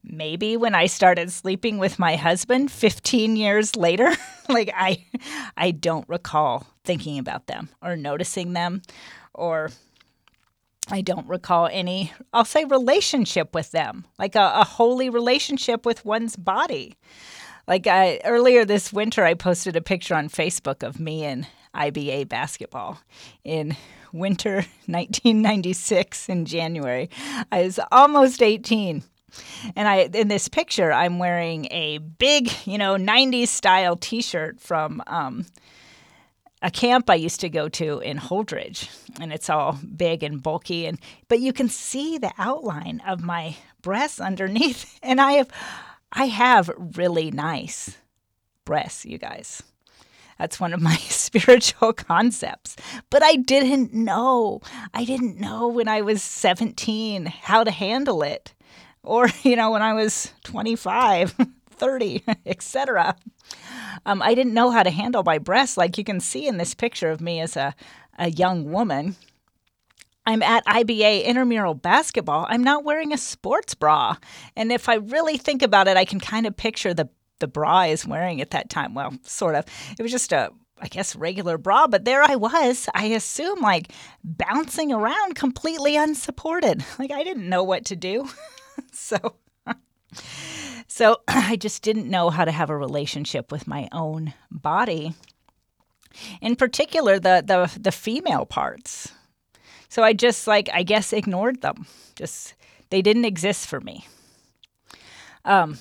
maybe 0.03 0.57
when 0.57 0.75
I 0.75 0.87
started 0.87 1.31
sleeping 1.31 1.77
with 1.77 1.99
my 1.99 2.15
husband 2.15 2.71
15 2.71 3.35
years 3.35 3.75
later, 3.75 4.11
like 4.49 4.71
I 4.75 5.05
I 5.55 5.71
don't 5.71 6.07
recall 6.09 6.67
thinking 6.83 7.19
about 7.19 7.47
them 7.47 7.69
or 7.81 7.95
noticing 7.95 8.53
them 8.53 8.81
or 9.33 9.71
I 10.89 11.01
don't 11.01 11.27
recall 11.27 11.67
any 11.71 12.11
I'll 12.33 12.45
say 12.45 12.65
relationship 12.65 13.53
with 13.53 13.71
them, 13.71 14.05
like 14.17 14.35
a, 14.35 14.51
a 14.55 14.65
holy 14.65 15.09
relationship 15.09 15.85
with 15.85 16.05
one's 16.05 16.35
body. 16.35 16.95
Like 17.67 17.87
I, 17.87 18.19
earlier 18.25 18.65
this 18.65 18.91
winter, 18.91 19.23
I 19.23 19.35
posted 19.35 19.75
a 19.75 19.81
picture 19.81 20.15
on 20.15 20.29
Facebook 20.29 20.85
of 20.85 20.99
me 20.99 21.23
and 21.23 21.47
IBA 21.75 22.27
basketball 22.27 22.99
in 23.43 23.77
winter 24.13 24.55
1996 24.85 26.29
in 26.29 26.45
January. 26.45 27.09
I 27.51 27.63
was 27.63 27.79
almost 27.91 28.41
18. 28.41 29.03
And 29.75 29.87
I 29.87 30.09
in 30.13 30.27
this 30.27 30.47
picture, 30.47 30.91
I'm 30.91 31.17
wearing 31.17 31.67
a 31.71 31.99
big, 31.99 32.51
you 32.65 32.77
know, 32.77 32.95
90s 32.95 33.47
style 33.47 33.95
T-shirt 33.95 34.59
from 34.59 35.01
um, 35.07 35.45
a 36.61 36.69
camp 36.69 37.09
I 37.09 37.15
used 37.15 37.39
to 37.41 37.49
go 37.49 37.69
to 37.69 37.99
in 37.99 38.17
Holdrege, 38.17 38.89
and 39.19 39.33
it's 39.33 39.49
all 39.49 39.79
big 39.95 40.23
and 40.23 40.41
bulky, 40.41 40.85
and 40.85 40.99
but 41.27 41.39
you 41.39 41.53
can 41.53 41.69
see 41.69 42.17
the 42.17 42.31
outline 42.37 43.01
of 43.07 43.23
my 43.23 43.55
breasts 43.81 44.19
underneath, 44.19 44.99
and 45.03 45.19
I 45.19 45.33
have, 45.33 45.49
I 46.11 46.25
have 46.25 46.69
really 46.77 47.31
nice 47.31 47.97
breasts, 48.65 49.05
you 49.05 49.17
guys. 49.17 49.63
That's 50.41 50.59
one 50.59 50.73
of 50.73 50.81
my 50.81 50.95
spiritual 51.01 51.93
concepts. 51.93 52.75
But 53.11 53.21
I 53.21 53.35
didn't 53.35 53.93
know. 53.93 54.61
I 54.91 55.05
didn't 55.05 55.39
know 55.39 55.67
when 55.67 55.87
I 55.87 56.01
was 56.01 56.23
17 56.23 57.27
how 57.27 57.63
to 57.63 57.69
handle 57.69 58.23
it. 58.23 58.55
Or, 59.03 59.29
you 59.43 59.55
know, 59.55 59.69
when 59.69 59.83
I 59.83 59.93
was 59.93 60.33
25, 60.43 61.35
30, 61.69 62.23
etc. 62.47 63.15
Um, 64.07 64.23
I 64.23 64.33
didn't 64.33 64.55
know 64.55 64.71
how 64.71 64.81
to 64.81 64.89
handle 64.89 65.21
my 65.23 65.37
breasts. 65.37 65.77
Like 65.77 65.99
you 65.99 66.03
can 66.03 66.19
see 66.19 66.47
in 66.47 66.57
this 66.57 66.73
picture 66.73 67.11
of 67.11 67.21
me 67.21 67.39
as 67.39 67.55
a, 67.55 67.75
a 68.17 68.31
young 68.31 68.71
woman. 68.71 69.17
I'm 70.25 70.41
at 70.41 70.65
IBA 70.65 71.23
intramural 71.23 71.75
basketball. 71.75 72.47
I'm 72.49 72.63
not 72.63 72.83
wearing 72.83 73.13
a 73.13 73.17
sports 73.17 73.75
bra. 73.75 74.15
And 74.55 74.71
if 74.71 74.89
I 74.89 74.95
really 74.95 75.37
think 75.37 75.61
about 75.61 75.87
it, 75.87 75.97
I 75.97 76.05
can 76.05 76.19
kind 76.19 76.47
of 76.47 76.57
picture 76.57 76.95
the 76.95 77.09
the 77.41 77.47
bra 77.47 77.79
I 77.79 77.89
was 77.89 78.07
wearing 78.07 78.39
at 78.39 78.51
that 78.51 78.69
time. 78.69 78.93
Well, 78.93 79.13
sort 79.23 79.55
of. 79.55 79.65
It 79.99 80.01
was 80.01 80.11
just 80.11 80.31
a, 80.31 80.51
I 80.79 80.87
guess, 80.87 81.15
regular 81.15 81.57
bra, 81.57 81.87
but 81.87 82.05
there 82.05 82.23
I 82.23 82.37
was. 82.37 82.87
I 82.95 83.07
assume 83.07 83.59
like 83.59 83.91
bouncing 84.23 84.93
around 84.93 85.35
completely 85.35 85.97
unsupported. 85.97 86.85
Like 86.99 87.11
I 87.11 87.23
didn't 87.23 87.49
know 87.49 87.63
what 87.63 87.85
to 87.85 87.95
do. 87.95 88.29
so. 88.93 89.17
So 90.87 91.21
I 91.27 91.55
just 91.55 91.83
didn't 91.83 92.09
know 92.09 92.29
how 92.29 92.43
to 92.43 92.51
have 92.51 92.69
a 92.69 92.75
relationship 92.75 93.49
with 93.49 93.65
my 93.65 93.87
own 93.93 94.33
body. 94.51 95.13
In 96.41 96.57
particular, 96.57 97.17
the 97.17 97.41
the 97.45 97.79
the 97.79 97.93
female 97.93 98.45
parts. 98.45 99.13
So 99.87 100.03
I 100.03 100.11
just 100.11 100.47
like 100.47 100.69
I 100.73 100.83
guess 100.83 101.13
ignored 101.13 101.61
them. 101.61 101.87
Just 102.15 102.55
they 102.89 103.01
didn't 103.01 103.25
exist 103.25 103.67
for 103.67 103.79
me. 103.79 104.05
Um, 105.45 105.77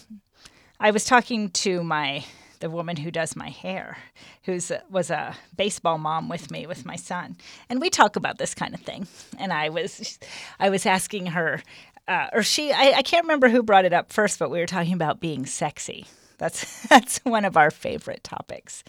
I 0.82 0.90
was 0.92 1.04
talking 1.04 1.50
to 1.50 1.84
my 1.84 2.24
the 2.60 2.70
woman 2.70 2.96
who 2.96 3.10
does 3.10 3.36
my 3.36 3.50
hair, 3.50 3.98
who's 4.44 4.72
was 4.90 5.10
a 5.10 5.36
baseball 5.56 5.98
mom 5.98 6.28
with 6.30 6.50
me 6.50 6.66
with 6.66 6.86
my 6.86 6.96
son, 6.96 7.36
and 7.68 7.80
we 7.80 7.90
talk 7.90 8.16
about 8.16 8.38
this 8.38 8.54
kind 8.54 8.74
of 8.74 8.80
thing. 8.80 9.06
And 9.38 9.52
I 9.52 9.68
was 9.68 10.18
I 10.58 10.70
was 10.70 10.86
asking 10.86 11.26
her, 11.26 11.62
uh, 12.08 12.28
or 12.32 12.42
she 12.42 12.72
I, 12.72 12.94
I 12.96 13.02
can't 13.02 13.24
remember 13.24 13.50
who 13.50 13.62
brought 13.62 13.84
it 13.84 13.92
up 13.92 14.10
first, 14.10 14.38
but 14.38 14.50
we 14.50 14.58
were 14.58 14.66
talking 14.66 14.94
about 14.94 15.20
being 15.20 15.44
sexy. 15.44 16.06
That's 16.38 16.82
that's 16.88 17.18
one 17.24 17.44
of 17.44 17.58
our 17.58 17.70
favorite 17.70 18.24
topics, 18.24 18.82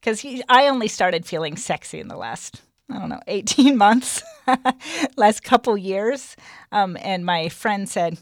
because 0.00 0.24
I 0.48 0.66
only 0.66 0.88
started 0.88 1.26
feeling 1.26 1.56
sexy 1.56 2.00
in 2.00 2.08
the 2.08 2.16
last 2.16 2.60
I 2.90 2.98
don't 2.98 3.08
know, 3.08 3.20
18 3.28 3.76
months, 3.76 4.20
last 5.16 5.44
couple 5.44 5.76
years. 5.78 6.36
Um, 6.72 6.96
and 7.00 7.24
my 7.24 7.48
friend 7.48 7.88
said, 7.88 8.18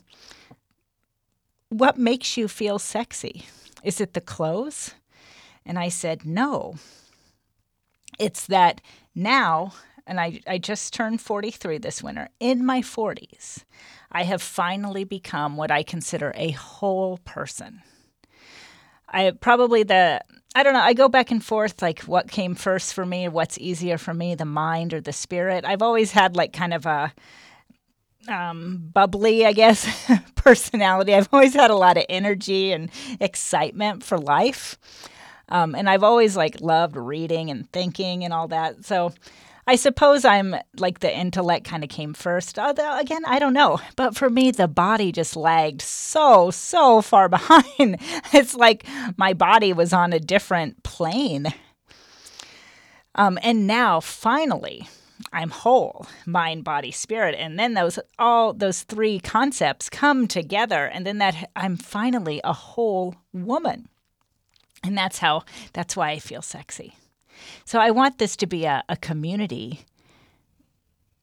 what 1.78 1.98
makes 1.98 2.36
you 2.36 2.46
feel 2.46 2.78
sexy? 2.78 3.46
Is 3.82 4.00
it 4.00 4.14
the 4.14 4.20
clothes? 4.20 4.94
And 5.66 5.78
I 5.78 5.88
said, 5.88 6.24
No. 6.24 6.76
It's 8.18 8.46
that 8.46 8.80
now, 9.14 9.74
and 10.06 10.20
I, 10.20 10.40
I 10.46 10.58
just 10.58 10.94
turned 10.94 11.20
43 11.20 11.78
this 11.78 12.00
winter, 12.00 12.28
in 12.38 12.64
my 12.64 12.80
40s, 12.80 13.64
I 14.12 14.22
have 14.22 14.40
finally 14.40 15.02
become 15.02 15.56
what 15.56 15.72
I 15.72 15.82
consider 15.82 16.32
a 16.36 16.52
whole 16.52 17.18
person. 17.24 17.82
I 19.08 19.32
probably 19.32 19.82
the 19.82 20.20
I 20.56 20.62
don't 20.62 20.74
know. 20.74 20.80
I 20.80 20.92
go 20.92 21.08
back 21.08 21.32
and 21.32 21.44
forth 21.44 21.82
like 21.82 22.02
what 22.02 22.30
came 22.30 22.54
first 22.54 22.94
for 22.94 23.04
me, 23.04 23.28
what's 23.28 23.58
easier 23.58 23.98
for 23.98 24.14
me, 24.14 24.36
the 24.36 24.44
mind 24.44 24.94
or 24.94 25.00
the 25.00 25.12
spirit. 25.12 25.64
I've 25.64 25.82
always 25.82 26.12
had 26.12 26.36
like 26.36 26.52
kind 26.52 26.72
of 26.72 26.86
a 26.86 27.12
um, 28.28 28.90
bubbly, 28.92 29.46
I 29.46 29.52
guess, 29.52 29.86
personality. 30.34 31.14
I've 31.14 31.28
always 31.32 31.54
had 31.54 31.70
a 31.70 31.76
lot 31.76 31.96
of 31.96 32.04
energy 32.08 32.72
and 32.72 32.90
excitement 33.20 34.02
for 34.02 34.18
life. 34.18 34.78
Um, 35.48 35.74
and 35.74 35.88
I've 35.88 36.02
always 36.02 36.36
like 36.36 36.60
loved 36.60 36.96
reading 36.96 37.50
and 37.50 37.70
thinking 37.72 38.24
and 38.24 38.32
all 38.32 38.48
that. 38.48 38.84
So 38.84 39.12
I 39.66 39.76
suppose 39.76 40.24
I'm 40.24 40.54
like 40.78 41.00
the 41.00 41.16
intellect 41.16 41.66
kind 41.66 41.82
of 41.82 41.90
came 41.90 42.12
first. 42.12 42.58
Although, 42.58 42.98
again, 42.98 43.24
I 43.26 43.38
don't 43.38 43.54
know. 43.54 43.80
But 43.96 44.16
for 44.16 44.28
me, 44.28 44.50
the 44.50 44.68
body 44.68 45.10
just 45.12 45.36
lagged 45.36 45.82
so, 45.82 46.50
so 46.50 47.00
far 47.00 47.28
behind. 47.30 47.98
it's 48.32 48.54
like 48.54 48.86
my 49.16 49.32
body 49.32 49.72
was 49.72 49.92
on 49.92 50.12
a 50.12 50.20
different 50.20 50.82
plane. 50.82 51.46
Um, 53.14 53.38
and 53.42 53.66
now, 53.66 54.00
finally, 54.00 54.88
I'm 55.32 55.50
whole, 55.50 56.06
mind, 56.26 56.64
body, 56.64 56.90
spirit. 56.90 57.34
And 57.38 57.58
then 57.58 57.74
those 57.74 57.98
all 58.18 58.52
those 58.52 58.82
three 58.82 59.18
concepts 59.20 59.88
come 59.88 60.26
together 60.26 60.86
and 60.86 61.06
then 61.06 61.18
that 61.18 61.50
I'm 61.54 61.76
finally 61.76 62.40
a 62.42 62.52
whole 62.52 63.14
woman. 63.32 63.88
And 64.82 64.96
that's 64.96 65.18
how 65.18 65.44
that's 65.72 65.96
why 65.96 66.10
I 66.10 66.18
feel 66.18 66.42
sexy. 66.42 66.96
So 67.64 67.78
I 67.78 67.90
want 67.90 68.18
this 68.18 68.36
to 68.36 68.46
be 68.46 68.64
a, 68.64 68.82
a 68.88 68.96
community 68.96 69.80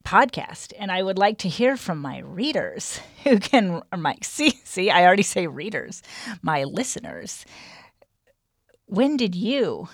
podcast 0.04 0.72
and 0.78 0.90
I 0.90 1.02
would 1.02 1.18
like 1.18 1.38
to 1.38 1.48
hear 1.48 1.76
from 1.76 1.98
my 1.98 2.18
readers 2.18 3.00
who 3.24 3.38
can 3.38 3.82
or 3.92 3.98
my 3.98 4.16
see 4.22 4.60
see 4.64 4.90
I 4.90 5.04
already 5.04 5.22
say 5.22 5.46
readers, 5.46 6.02
my 6.42 6.64
listeners. 6.64 7.44
When 8.86 9.16
did 9.16 9.34
you 9.34 9.88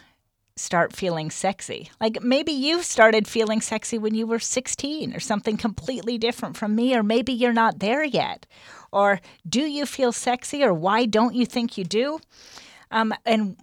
start 0.58 0.94
feeling 0.94 1.30
sexy. 1.30 1.90
Like 2.00 2.22
maybe 2.22 2.52
you 2.52 2.82
started 2.82 3.26
feeling 3.26 3.60
sexy 3.60 3.98
when 3.98 4.14
you 4.14 4.26
were 4.26 4.38
16 4.38 5.14
or 5.14 5.20
something 5.20 5.56
completely 5.56 6.18
different 6.18 6.56
from 6.56 6.74
me, 6.74 6.94
or 6.94 7.02
maybe 7.02 7.32
you're 7.32 7.52
not 7.52 7.78
there 7.78 8.04
yet. 8.04 8.46
Or 8.92 9.20
do 9.48 9.60
you 9.60 9.86
feel 9.86 10.12
sexy, 10.12 10.64
or 10.64 10.72
why 10.72 11.04
don't 11.04 11.34
you 11.34 11.46
think 11.46 11.76
you 11.76 11.84
do? 11.84 12.20
Um, 12.90 13.14
and 13.24 13.56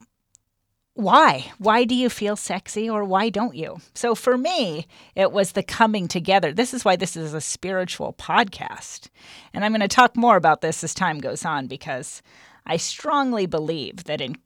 why? 0.93 1.51
Why 1.57 1.83
do 1.83 1.93
you 1.93 2.09
feel 2.09 2.37
sexy 2.37 2.89
or 2.89 3.03
why 3.03 3.29
don't 3.29 3.53
you? 3.53 3.79
So 3.93 4.15
for 4.15 4.37
me, 4.37 4.87
it 5.13 5.33
was 5.33 5.51
the 5.51 5.63
coming 5.63 6.07
together. 6.07 6.53
This 6.53 6.73
is 6.73 6.85
why 6.85 6.95
this 6.95 7.17
is 7.17 7.33
a 7.33 7.41
spiritual 7.41 8.13
podcast. 8.13 9.09
And 9.53 9.65
I'm 9.65 9.73
going 9.73 9.81
to 9.81 9.89
talk 9.89 10.15
more 10.15 10.37
about 10.37 10.61
this 10.61 10.85
as 10.85 10.93
time 10.93 11.19
goes 11.19 11.43
on 11.43 11.67
because 11.67 12.21
I 12.65 12.77
strongly 12.77 13.45
believe 13.45 14.05
that 14.05 14.21
in, 14.21 14.37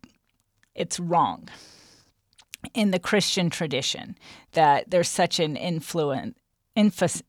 it's 0.73 0.99
wrong 0.99 1.49
in 2.73 2.91
the 2.91 2.99
Christian 2.99 3.49
tradition 3.49 4.17
that 4.53 4.89
there's 4.89 5.09
such 5.09 5.39
an 5.39 5.55
influence 5.55 6.35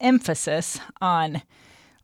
emphasis 0.01 0.79
on 1.01 1.43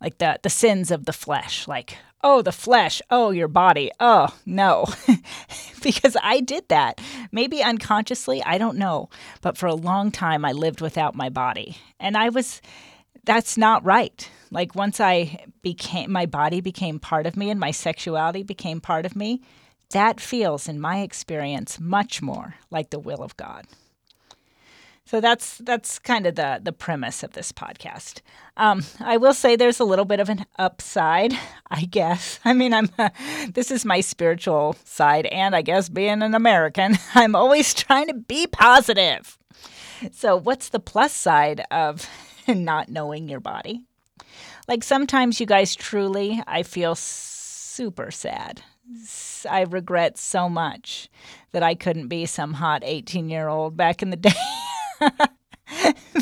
like 0.01 0.19
the 0.19 0.39
the 0.43 0.51
sins 0.51 0.91
of 0.91 1.05
the 1.05 1.13
flesh 1.13 1.69
like 1.69 1.97
oh 2.25 2.43
the 2.43 2.51
flesh 2.51 3.01
oh 3.11 3.31
your 3.31 3.47
body 3.49 3.91
oh 4.01 4.29
no. 4.45 4.87
Because 5.83 6.17
i 6.21 6.41
did 6.41 6.69
that. 6.69 7.01
Maybe 7.31 7.63
unconsciously 7.63 8.43
i 8.43 8.59
don't 8.59 8.79
know 8.79 9.09
but 9.43 9.57
for 9.57 9.67
a 9.67 9.75
long 9.75 10.11
time 10.11 10.45
i 10.45 10.53
lived 10.53 10.81
without 10.81 11.15
my 11.15 11.29
body. 11.29 11.77
And 12.01 12.17
i 12.17 12.29
was 12.29 12.61
that's 13.25 13.57
not 13.57 13.85
right. 13.85 14.29
Like 14.51 14.75
once 14.75 15.01
i 15.01 15.45
became 15.63 16.11
my 16.11 16.27
body 16.27 16.61
became 16.61 16.99
part 16.99 17.27
of 17.27 17.37
me 17.37 17.51
and 17.51 17.61
my 17.61 17.71
sexuality 17.71 18.43
became 18.43 18.81
part 18.81 19.07
of 19.07 19.15
me 19.15 19.43
that 19.91 20.21
feels, 20.21 20.69
in 20.69 20.81
my 20.81 21.01
experience, 21.01 21.79
much 21.79 22.21
more 22.21 22.55
like 22.71 22.91
the 22.91 22.99
will 22.99 23.23
of 23.23 23.37
God. 23.37 23.67
So 25.05 25.21
that's 25.21 25.59
that's 25.59 26.01
kind 26.01 26.27
of 26.27 26.35
the 26.35 26.61
the 26.61 26.73
premise 26.73 27.23
of 27.23 27.33
this 27.33 27.53
podcast. 27.53 28.23
Um, 28.57 28.83
I 28.99 29.17
will 29.19 29.35
say 29.35 29.55
there's 29.55 29.79
a 29.79 29.85
little 29.85 30.05
bit 30.05 30.19
of 30.19 30.29
an 30.29 30.45
upside, 30.59 31.33
I 31.71 31.83
guess. 31.85 32.41
I 32.45 32.53
mean, 32.53 32.75
I'm 32.75 32.91
uh, 32.99 33.11
this 33.55 33.71
is 33.71 33.85
my 33.85 34.01
spiritual 34.01 34.75
side, 34.85 35.27
and 35.27 35.55
I 35.55 35.63
guess 35.63 35.89
being 35.89 36.23
an 36.23 36.35
American, 36.35 36.99
I'm 37.15 37.37
always 37.37 37.73
trying 37.73 38.09
to 38.09 38.15
be 38.15 38.49
positive. 38.49 39.39
So, 40.11 40.37
what's 40.37 40.71
the 40.71 40.81
plus 40.81 41.13
side 41.13 41.63
of 41.71 42.09
not 42.49 42.89
knowing 42.89 43.29
your 43.29 43.41
body? 43.41 43.83
Like 44.67 44.83
sometimes, 44.83 45.39
you 45.39 45.47
guys, 45.47 45.77
truly, 45.77 46.43
I 46.49 46.65
feel 46.65 46.97
super 46.97 48.11
sad 48.11 48.61
I 49.49 49.63
regret 49.63 50.19
so 50.19 50.49
much 50.49 51.09
that 51.53 51.63
I 51.63 51.75
couldn't 51.75 52.09
be 52.09 52.27
some 52.27 52.55
hot 52.55 52.83
18 52.85 53.29
year 53.29 53.49
old 53.49 53.77
back 53.77 54.03
in 54.03 54.11
the 54.11 54.17
day. 54.17 54.33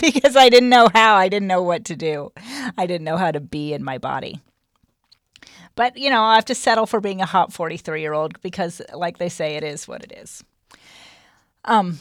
because 0.00 0.36
I 0.36 0.48
didn't 0.48 0.68
know 0.68 0.88
how. 0.92 1.16
I 1.16 1.28
didn't 1.28 1.48
know 1.48 1.62
what 1.62 1.84
to 1.86 1.96
do. 1.96 2.32
I 2.76 2.86
didn't 2.86 3.04
know 3.04 3.16
how 3.16 3.30
to 3.30 3.40
be 3.40 3.72
in 3.72 3.84
my 3.84 3.98
body. 3.98 4.40
But, 5.76 5.96
you 5.96 6.08
know, 6.08 6.22
I 6.22 6.36
have 6.36 6.44
to 6.46 6.54
settle 6.54 6.86
for 6.86 7.00
being 7.00 7.20
a 7.20 7.26
hot 7.26 7.52
43 7.52 8.00
year 8.00 8.12
old 8.12 8.40
because, 8.42 8.80
like 8.92 9.18
they 9.18 9.28
say, 9.28 9.56
it 9.56 9.64
is 9.64 9.88
what 9.88 10.02
it 10.04 10.12
is. 10.12 10.44
Um, 11.64 11.98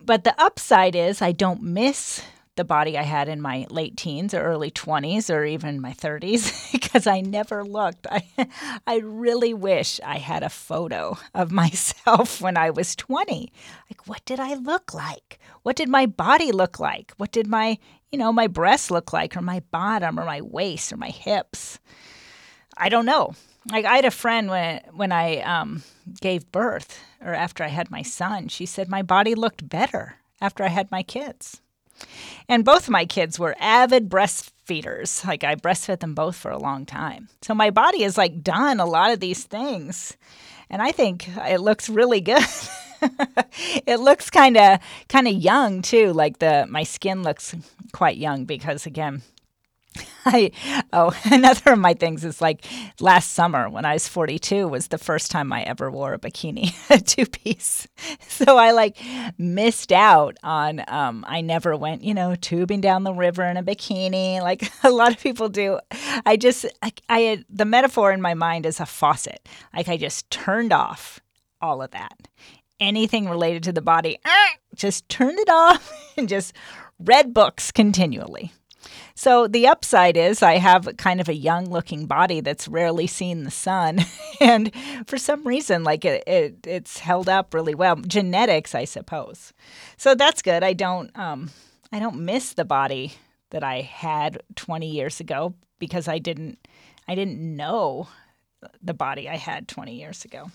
but 0.00 0.24
the 0.24 0.40
upside 0.40 0.94
is 0.94 1.22
I 1.22 1.32
don't 1.32 1.62
miss 1.62 2.22
the 2.56 2.64
body 2.64 2.98
I 2.98 3.02
had 3.02 3.28
in 3.28 3.40
my 3.40 3.66
late 3.70 3.96
teens 3.96 4.34
or 4.34 4.42
early 4.42 4.70
20s 4.70 5.32
or 5.32 5.44
even 5.44 5.80
my 5.80 5.92
30s 5.92 6.72
because 6.72 7.06
I 7.06 7.20
never 7.20 7.64
looked. 7.64 8.06
I, 8.10 8.26
I 8.86 8.96
really 8.98 9.54
wish 9.54 10.00
I 10.04 10.16
had 10.16 10.42
a 10.42 10.48
photo 10.48 11.18
of 11.34 11.52
myself 11.62 12.40
when 12.40 12.56
I 12.56 12.70
was 12.70 12.96
20. 12.96 13.52
Like, 13.90 14.08
what 14.08 14.24
did 14.24 14.40
I 14.40 14.54
look 14.54 14.92
like? 14.92 15.38
What 15.62 15.76
did 15.76 15.88
my 15.88 16.06
body 16.06 16.50
look 16.52 16.80
like? 16.80 17.12
What 17.16 17.32
did 17.32 17.46
my, 17.46 17.78
you 18.10 18.18
know, 18.18 18.32
my 18.32 18.46
breasts 18.46 18.90
look 18.90 19.12
like 19.12 19.36
or 19.36 19.42
my 19.42 19.60
bottom 19.70 20.18
or 20.18 20.24
my 20.24 20.40
waist 20.40 20.92
or 20.92 20.96
my 20.96 21.10
hips? 21.10 21.78
I 22.76 22.88
don't 22.88 23.06
know. 23.06 23.34
Like 23.70 23.84
I 23.84 23.96
had 23.96 24.04
a 24.04 24.10
friend 24.10 24.48
when 24.48 24.80
when 24.92 25.10
I 25.10 25.40
um, 25.40 25.82
gave 26.20 26.52
birth 26.52 27.00
or 27.20 27.34
after 27.34 27.64
I 27.64 27.68
had 27.68 27.90
my 27.90 28.02
son, 28.02 28.48
she 28.48 28.64
said 28.64 28.88
my 28.88 29.02
body 29.02 29.34
looked 29.34 29.68
better 29.68 30.16
after 30.40 30.62
I 30.62 30.68
had 30.68 30.90
my 30.90 31.02
kids. 31.02 31.60
And 32.48 32.64
both 32.64 32.84
of 32.84 32.90
my 32.90 33.04
kids 33.06 33.38
were 33.38 33.56
avid 33.58 34.08
breastfeeders. 34.08 35.24
Like 35.24 35.44
I 35.44 35.54
breastfed 35.54 36.00
them 36.00 36.14
both 36.14 36.36
for 36.36 36.50
a 36.50 36.58
long 36.58 36.86
time. 36.86 37.28
So 37.42 37.54
my 37.54 37.70
body 37.70 38.02
has 38.02 38.16
like 38.16 38.42
done 38.42 38.80
a 38.80 38.86
lot 38.86 39.12
of 39.12 39.20
these 39.20 39.44
things. 39.44 40.16
And 40.70 40.82
I 40.82 40.92
think 40.92 41.28
it 41.28 41.60
looks 41.60 41.88
really 41.88 42.20
good. 42.20 42.44
it 43.86 44.00
looks 44.00 44.30
kind 44.30 44.56
of 44.56 44.80
kind 45.08 45.28
of 45.28 45.34
young 45.34 45.82
too. 45.82 46.12
Like 46.12 46.38
the 46.38 46.66
my 46.68 46.82
skin 46.82 47.22
looks 47.22 47.54
quite 47.92 48.16
young 48.16 48.44
because 48.44 48.86
again, 48.86 49.22
I 50.24 50.50
oh 50.92 51.16
another 51.24 51.72
of 51.72 51.78
my 51.78 51.94
things 51.94 52.24
is 52.24 52.40
like 52.40 52.64
last 53.00 53.32
summer 53.32 53.68
when 53.68 53.84
I 53.84 53.94
was 53.94 54.08
42 54.08 54.68
was 54.68 54.88
the 54.88 54.98
first 54.98 55.30
time 55.30 55.52
I 55.52 55.62
ever 55.62 55.90
wore 55.90 56.14
a 56.14 56.18
bikini, 56.18 56.74
a 56.90 57.00
two 57.00 57.26
piece. 57.26 57.86
So 58.28 58.56
I 58.56 58.72
like 58.72 58.98
missed 59.38 59.92
out 59.92 60.36
on 60.42 60.82
um 60.88 61.24
I 61.28 61.40
never 61.40 61.76
went, 61.76 62.02
you 62.02 62.14
know, 62.14 62.34
tubing 62.34 62.80
down 62.80 63.04
the 63.04 63.14
river 63.14 63.44
in 63.44 63.56
a 63.56 63.62
bikini 63.62 64.40
like 64.40 64.70
a 64.84 64.90
lot 64.90 65.12
of 65.12 65.20
people 65.20 65.48
do. 65.48 65.78
I 66.24 66.36
just 66.36 66.66
I, 66.82 66.92
I 67.08 67.20
had 67.20 67.44
the 67.48 67.64
metaphor 67.64 68.12
in 68.12 68.20
my 68.20 68.34
mind 68.34 68.66
is 68.66 68.80
a 68.80 68.86
faucet. 68.86 69.48
Like 69.74 69.88
I 69.88 69.96
just 69.96 70.30
turned 70.30 70.72
off 70.72 71.20
all 71.60 71.82
of 71.82 71.90
that. 71.92 72.28
Anything 72.78 73.28
related 73.28 73.62
to 73.64 73.72
the 73.72 73.80
body, 73.80 74.18
just 74.74 75.08
turned 75.08 75.38
it 75.38 75.48
off 75.48 76.12
and 76.16 76.28
just 76.28 76.52
read 76.98 77.32
books 77.34 77.72
continually. 77.72 78.52
So 79.14 79.46
the 79.46 79.66
upside 79.66 80.16
is 80.16 80.42
I 80.42 80.58
have 80.58 80.96
kind 80.96 81.20
of 81.20 81.28
a 81.28 81.34
young 81.34 81.66
looking 81.70 82.06
body 82.06 82.40
that's 82.40 82.68
rarely 82.68 83.06
seen 83.06 83.44
the 83.44 83.50
sun. 83.50 84.00
and 84.40 84.72
for 85.06 85.18
some 85.18 85.46
reason, 85.46 85.84
like 85.84 86.04
it, 86.04 86.22
it, 86.26 86.66
it's 86.66 86.98
held 86.98 87.28
up 87.28 87.54
really 87.54 87.74
well. 87.74 87.96
Genetics, 87.96 88.74
I 88.74 88.84
suppose. 88.84 89.52
So 89.96 90.14
that's 90.14 90.42
good. 90.42 90.62
I 90.62 90.72
don't 90.72 91.16
um, 91.18 91.50
I 91.92 91.98
don't 91.98 92.24
miss 92.24 92.52
the 92.52 92.64
body 92.64 93.14
that 93.50 93.64
I 93.64 93.80
had 93.80 94.42
20 94.56 94.86
years 94.86 95.20
ago 95.20 95.54
because 95.78 96.08
I 96.08 96.18
didn't 96.18 96.58
I 97.08 97.14
didn't 97.14 97.40
know 97.40 98.08
the 98.82 98.94
body 98.94 99.28
I 99.28 99.36
had 99.36 99.68
20 99.68 99.94
years 99.94 100.24
ago. 100.24 100.50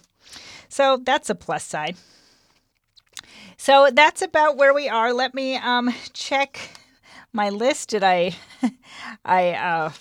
So 0.69 0.97
that's 0.97 1.29
a 1.29 1.35
plus 1.35 1.63
side. 1.63 1.95
So 3.57 3.89
that's 3.93 4.21
about 4.21 4.57
where 4.57 4.73
we 4.73 4.89
are. 4.89 5.13
Let 5.13 5.33
me 5.33 5.55
um, 5.55 5.93
check 6.13 6.80
my 7.33 7.49
list. 7.49 7.89
Did 7.89 8.03
I? 8.03 8.35
I 9.25 9.51
uh, 9.51 9.91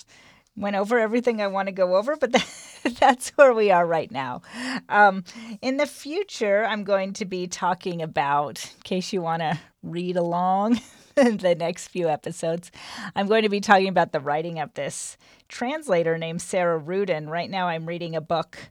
went 0.56 0.76
over 0.76 0.98
everything 0.98 1.40
I 1.40 1.46
want 1.46 1.66
to 1.66 1.72
go 1.72 1.96
over, 1.96 2.16
but 2.16 2.32
that's 3.00 3.30
where 3.30 3.52
we 3.52 3.70
are 3.70 3.86
right 3.86 4.10
now. 4.10 4.42
Um, 4.88 5.24
in 5.62 5.76
the 5.76 5.86
future, 5.86 6.64
I'm 6.64 6.84
going 6.84 7.12
to 7.14 7.24
be 7.24 7.46
talking 7.46 8.02
about, 8.02 8.64
in 8.76 8.82
case 8.82 9.12
you 9.12 9.22
want 9.22 9.42
to 9.42 9.58
read 9.82 10.16
along 10.16 10.80
the 11.14 11.56
next 11.58 11.88
few 11.88 12.08
episodes, 12.08 12.70
I'm 13.16 13.26
going 13.26 13.42
to 13.42 13.48
be 13.48 13.60
talking 13.60 13.88
about 13.88 14.12
the 14.12 14.20
writing 14.20 14.58
of 14.58 14.74
this 14.74 15.16
translator 15.48 16.18
named 16.18 16.42
Sarah 16.42 16.80
Ruden. 16.80 17.28
Right 17.28 17.50
now, 17.50 17.68
I'm 17.68 17.86
reading 17.86 18.14
a 18.14 18.20
book 18.20 18.70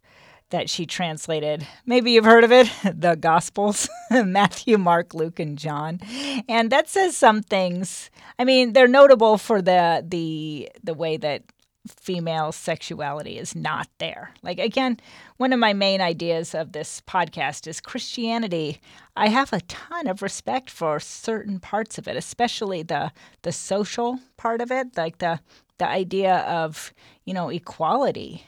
that 0.50 0.70
she 0.70 0.86
translated. 0.86 1.68
Maybe 1.86 2.12
you've 2.12 2.26
heard 2.26 2.44
of 2.44 2.52
it, 2.52 2.72
the 2.84 3.16
Gospels, 3.16 3.90
Matthew, 4.12 4.78
Mark, 4.78 5.14
Luke, 5.14 5.40
and 5.40 5.58
John. 5.58 6.00
And 6.48 6.72
that 6.72 6.90
says 6.90 7.16
some 7.16 7.42
things. 7.42 8.10
I 8.38 8.46
mean, 8.46 8.74
they're 8.74 8.88
notable 8.88 9.38
for 9.38 9.62
the 9.62 10.06
the 10.08 10.70
the 10.84 10.94
way 10.94 11.18
that 11.18 11.44
female 11.88 12.52
sexuality 12.52 13.38
is 13.38 13.56
not 13.56 13.88
there. 14.00 14.34
Like 14.44 14.60
again, 14.60 15.00
one 15.38 15.54
of 15.54 15.60
my 15.60 15.74
main 15.74 16.02
ideas 16.02 16.54
of 16.54 16.72
this 16.72 17.02
podcast 17.08 17.68
is 17.68 17.80
Christianity. 17.80 18.82
I 19.16 19.30
have 19.30 19.54
a 19.54 19.62
ton 19.62 20.08
of 20.08 20.22
respect 20.22 20.70
for 20.70 21.00
certain 21.00 21.60
parts 21.60 21.98
of 21.98 22.08
it, 22.08 22.16
especially 22.16 22.84
the 22.84 23.12
the 23.44 23.52
social 23.52 24.20
part 24.38 24.62
of 24.62 24.72
it, 24.72 24.98
like 24.98 25.20
the 25.20 25.40
the 25.78 25.88
idea 25.88 26.40
of, 26.40 26.94
you 27.26 27.34
know, 27.34 27.50
equality 27.50 28.44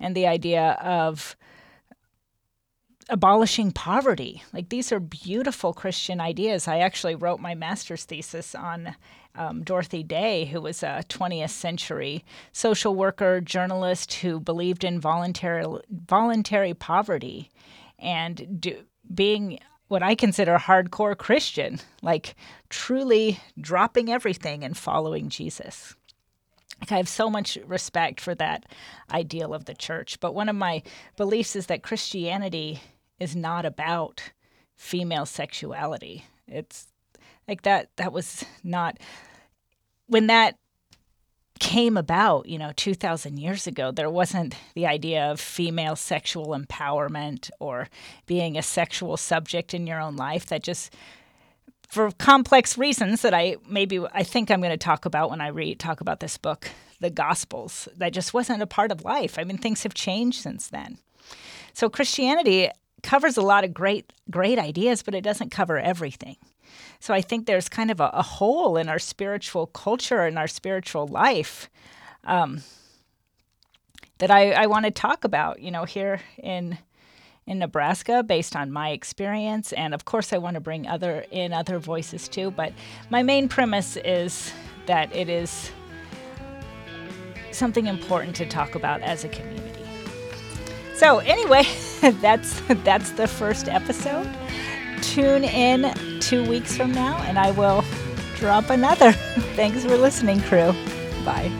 and 0.00 0.14
the 0.14 0.26
idea 0.26 0.72
of 0.82 1.36
abolishing 3.08 3.70
poverty. 3.70 4.42
Like 4.52 4.68
these 4.68 4.92
are 4.92 5.00
beautiful 5.00 5.72
Christian 5.72 6.20
ideas. 6.20 6.66
I 6.66 6.78
actually 6.78 7.14
wrote 7.14 7.40
my 7.40 7.54
master's 7.54 8.04
thesis 8.04 8.54
on 8.54 8.96
um, 9.34 9.62
Dorothy 9.62 10.02
Day, 10.02 10.46
who 10.46 10.60
was 10.60 10.82
a 10.82 11.04
20th 11.08 11.50
century 11.50 12.24
social 12.52 12.94
worker, 12.94 13.40
journalist 13.40 14.14
who 14.14 14.40
believed 14.40 14.82
in 14.82 15.00
voluntary 15.00 15.64
voluntary 15.90 16.74
poverty 16.74 17.50
and 17.98 18.60
do, 18.60 18.84
being 19.14 19.58
what 19.88 20.02
I 20.02 20.14
consider 20.14 20.58
hardcore 20.58 21.16
Christian, 21.16 21.80
like 22.02 22.34
truly 22.70 23.38
dropping 23.60 24.10
everything 24.10 24.64
and 24.64 24.76
following 24.76 25.28
Jesus. 25.28 25.95
I 26.90 26.96
have 26.96 27.08
so 27.08 27.30
much 27.30 27.58
respect 27.66 28.20
for 28.20 28.34
that 28.36 28.66
ideal 29.10 29.54
of 29.54 29.64
the 29.64 29.74
church. 29.74 30.20
But 30.20 30.34
one 30.34 30.48
of 30.48 30.56
my 30.56 30.82
beliefs 31.16 31.56
is 31.56 31.66
that 31.66 31.82
Christianity 31.82 32.80
is 33.18 33.34
not 33.34 33.64
about 33.64 34.32
female 34.76 35.26
sexuality. 35.26 36.26
It's 36.46 36.88
like 37.48 37.62
that, 37.62 37.88
that 37.96 38.12
was 38.12 38.44
not, 38.62 38.98
when 40.06 40.26
that 40.26 40.58
came 41.58 41.96
about, 41.96 42.46
you 42.46 42.58
know, 42.58 42.72
2,000 42.76 43.38
years 43.38 43.66
ago, 43.66 43.90
there 43.90 44.10
wasn't 44.10 44.54
the 44.74 44.86
idea 44.86 45.30
of 45.30 45.40
female 45.40 45.96
sexual 45.96 46.48
empowerment 46.48 47.50
or 47.58 47.88
being 48.26 48.58
a 48.58 48.62
sexual 48.62 49.16
subject 49.16 49.72
in 49.72 49.86
your 49.86 50.00
own 50.00 50.16
life 50.16 50.46
that 50.46 50.62
just 50.62 50.94
for 51.86 52.10
complex 52.12 52.76
reasons 52.76 53.22
that 53.22 53.34
I 53.34 53.56
maybe 53.68 54.00
I 54.12 54.22
think 54.22 54.50
I'm 54.50 54.60
going 54.60 54.70
to 54.70 54.76
talk 54.76 55.04
about 55.04 55.30
when 55.30 55.40
I 55.40 55.48
read 55.48 55.78
talk 55.78 56.00
about 56.00 56.20
this 56.20 56.36
book, 56.36 56.68
the 57.00 57.10
Gospels. 57.10 57.88
That 57.96 58.12
just 58.12 58.34
wasn't 58.34 58.62
a 58.62 58.66
part 58.66 58.92
of 58.92 59.04
life. 59.04 59.38
I 59.38 59.44
mean, 59.44 59.58
things 59.58 59.82
have 59.82 59.94
changed 59.94 60.42
since 60.42 60.68
then. 60.68 60.98
So 61.72 61.88
Christianity 61.88 62.70
covers 63.02 63.36
a 63.36 63.42
lot 63.42 63.64
of 63.64 63.72
great 63.72 64.12
great 64.30 64.58
ideas, 64.58 65.02
but 65.02 65.14
it 65.14 65.22
doesn't 65.22 65.50
cover 65.50 65.78
everything. 65.78 66.36
So 66.98 67.14
I 67.14 67.20
think 67.20 67.46
there's 67.46 67.68
kind 67.68 67.90
of 67.90 68.00
a, 68.00 68.10
a 68.12 68.22
hole 68.22 68.76
in 68.76 68.88
our 68.88 68.98
spiritual 68.98 69.66
culture 69.66 70.22
and 70.22 70.38
our 70.38 70.48
spiritual 70.48 71.06
life 71.06 71.70
um, 72.24 72.62
that 74.18 74.30
I, 74.30 74.52
I 74.52 74.66
want 74.66 74.86
to 74.86 74.90
talk 74.90 75.24
about. 75.24 75.60
You 75.60 75.70
know, 75.70 75.84
here 75.84 76.20
in 76.42 76.78
in 77.46 77.58
Nebraska 77.60 78.22
based 78.22 78.56
on 78.56 78.72
my 78.72 78.90
experience. 78.90 79.72
And 79.72 79.94
of 79.94 80.04
course, 80.04 80.32
I 80.32 80.38
want 80.38 80.54
to 80.54 80.60
bring 80.60 80.86
other 80.86 81.24
in 81.30 81.52
other 81.52 81.78
voices 81.78 82.28
too. 82.28 82.50
But 82.50 82.72
my 83.10 83.22
main 83.22 83.48
premise 83.48 83.96
is 83.96 84.52
that 84.86 85.14
it 85.14 85.28
is 85.28 85.70
something 87.52 87.86
important 87.86 88.36
to 88.36 88.46
talk 88.46 88.74
about 88.74 89.00
as 89.00 89.24
a 89.24 89.28
community. 89.28 89.84
So 90.94 91.18
anyway, 91.18 91.64
that's 92.20 92.60
that's 92.84 93.12
the 93.12 93.28
first 93.28 93.68
episode. 93.68 94.28
Tune 95.02 95.44
in 95.44 96.20
two 96.20 96.48
weeks 96.48 96.76
from 96.76 96.92
now, 96.92 97.18
and 97.22 97.38
I 97.38 97.50
will 97.52 97.84
drop 98.36 98.70
another. 98.70 99.12
Thanks 99.54 99.84
for 99.84 99.96
listening, 99.96 100.40
crew. 100.40 100.72
Bye. 101.24 101.50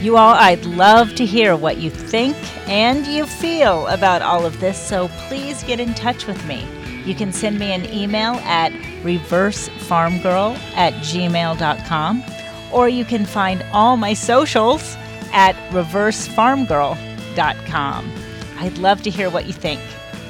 You 0.00 0.16
all, 0.16 0.34
I'd 0.34 0.64
love 0.64 1.14
to 1.16 1.26
hear 1.26 1.54
what 1.54 1.76
you 1.76 1.90
think 1.90 2.34
and 2.66 3.06
you 3.06 3.26
feel 3.26 3.86
about 3.88 4.22
all 4.22 4.46
of 4.46 4.58
this, 4.58 4.78
so 4.78 5.08
please 5.28 5.62
get 5.64 5.78
in 5.78 5.92
touch 5.92 6.26
with 6.26 6.42
me. 6.46 6.66
You 7.04 7.14
can 7.14 7.34
send 7.34 7.58
me 7.58 7.72
an 7.72 7.84
email 7.92 8.36
at 8.44 8.72
reversefarmgirl 9.02 10.56
at 10.74 10.94
gmail.com, 10.94 12.24
or 12.72 12.88
you 12.88 13.04
can 13.04 13.26
find 13.26 13.62
all 13.74 13.98
my 13.98 14.14
socials 14.14 14.96
at 15.32 15.54
reversefarmgirl.com. 15.70 18.12
I'd 18.58 18.78
love 18.78 19.02
to 19.02 19.10
hear 19.10 19.28
what 19.28 19.44
you 19.44 19.52
think 19.52 19.82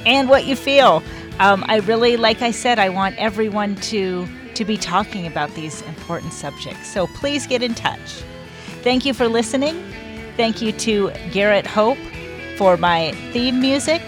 and 0.05 0.29
what 0.29 0.47
you 0.47 0.57
feel. 0.57 1.01
Um, 1.39 1.65
I 1.69 1.77
really, 1.79 2.17
like 2.17 2.43
I 2.43 2.51
said, 2.51 2.81
I 2.81 2.89
want 2.89 3.17
everyone 3.19 3.77
to 3.77 4.27
to 4.55 4.65
be 4.65 4.77
talking 4.77 5.29
about 5.29 5.55
these 5.55 5.81
important 5.83 6.33
subjects. 6.33 6.89
So 6.89 7.07
please 7.07 7.47
get 7.47 7.63
in 7.63 7.75
touch. 7.75 8.25
Thank 8.83 9.05
you 9.05 9.15
for 9.15 9.29
listening. 9.29 9.83
Thank 10.37 10.63
you 10.63 10.73
to 10.73 11.11
Garrett 11.33 11.67
Hope 11.67 11.99
for 12.57 12.77
my 12.77 13.13
theme 13.33 13.61
music. 13.61 14.01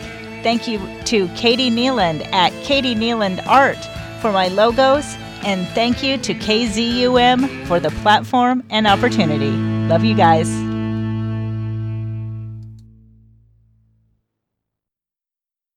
Thank 0.42 0.66
you 0.66 0.80
to 1.04 1.28
Katie 1.36 1.70
Nealand 1.70 2.26
at 2.32 2.52
Katie 2.64 2.94
Nealand 2.94 3.46
Art 3.46 3.78
for 4.20 4.32
my 4.32 4.48
logos. 4.48 5.04
And 5.44 5.66
thank 5.68 6.02
you 6.02 6.16
to 6.18 6.34
KZUM 6.34 7.66
for 7.66 7.80
the 7.80 7.90
platform 8.02 8.62
and 8.70 8.86
opportunity. 8.86 9.50
Love 9.88 10.04
you 10.04 10.14
guys. 10.14 10.71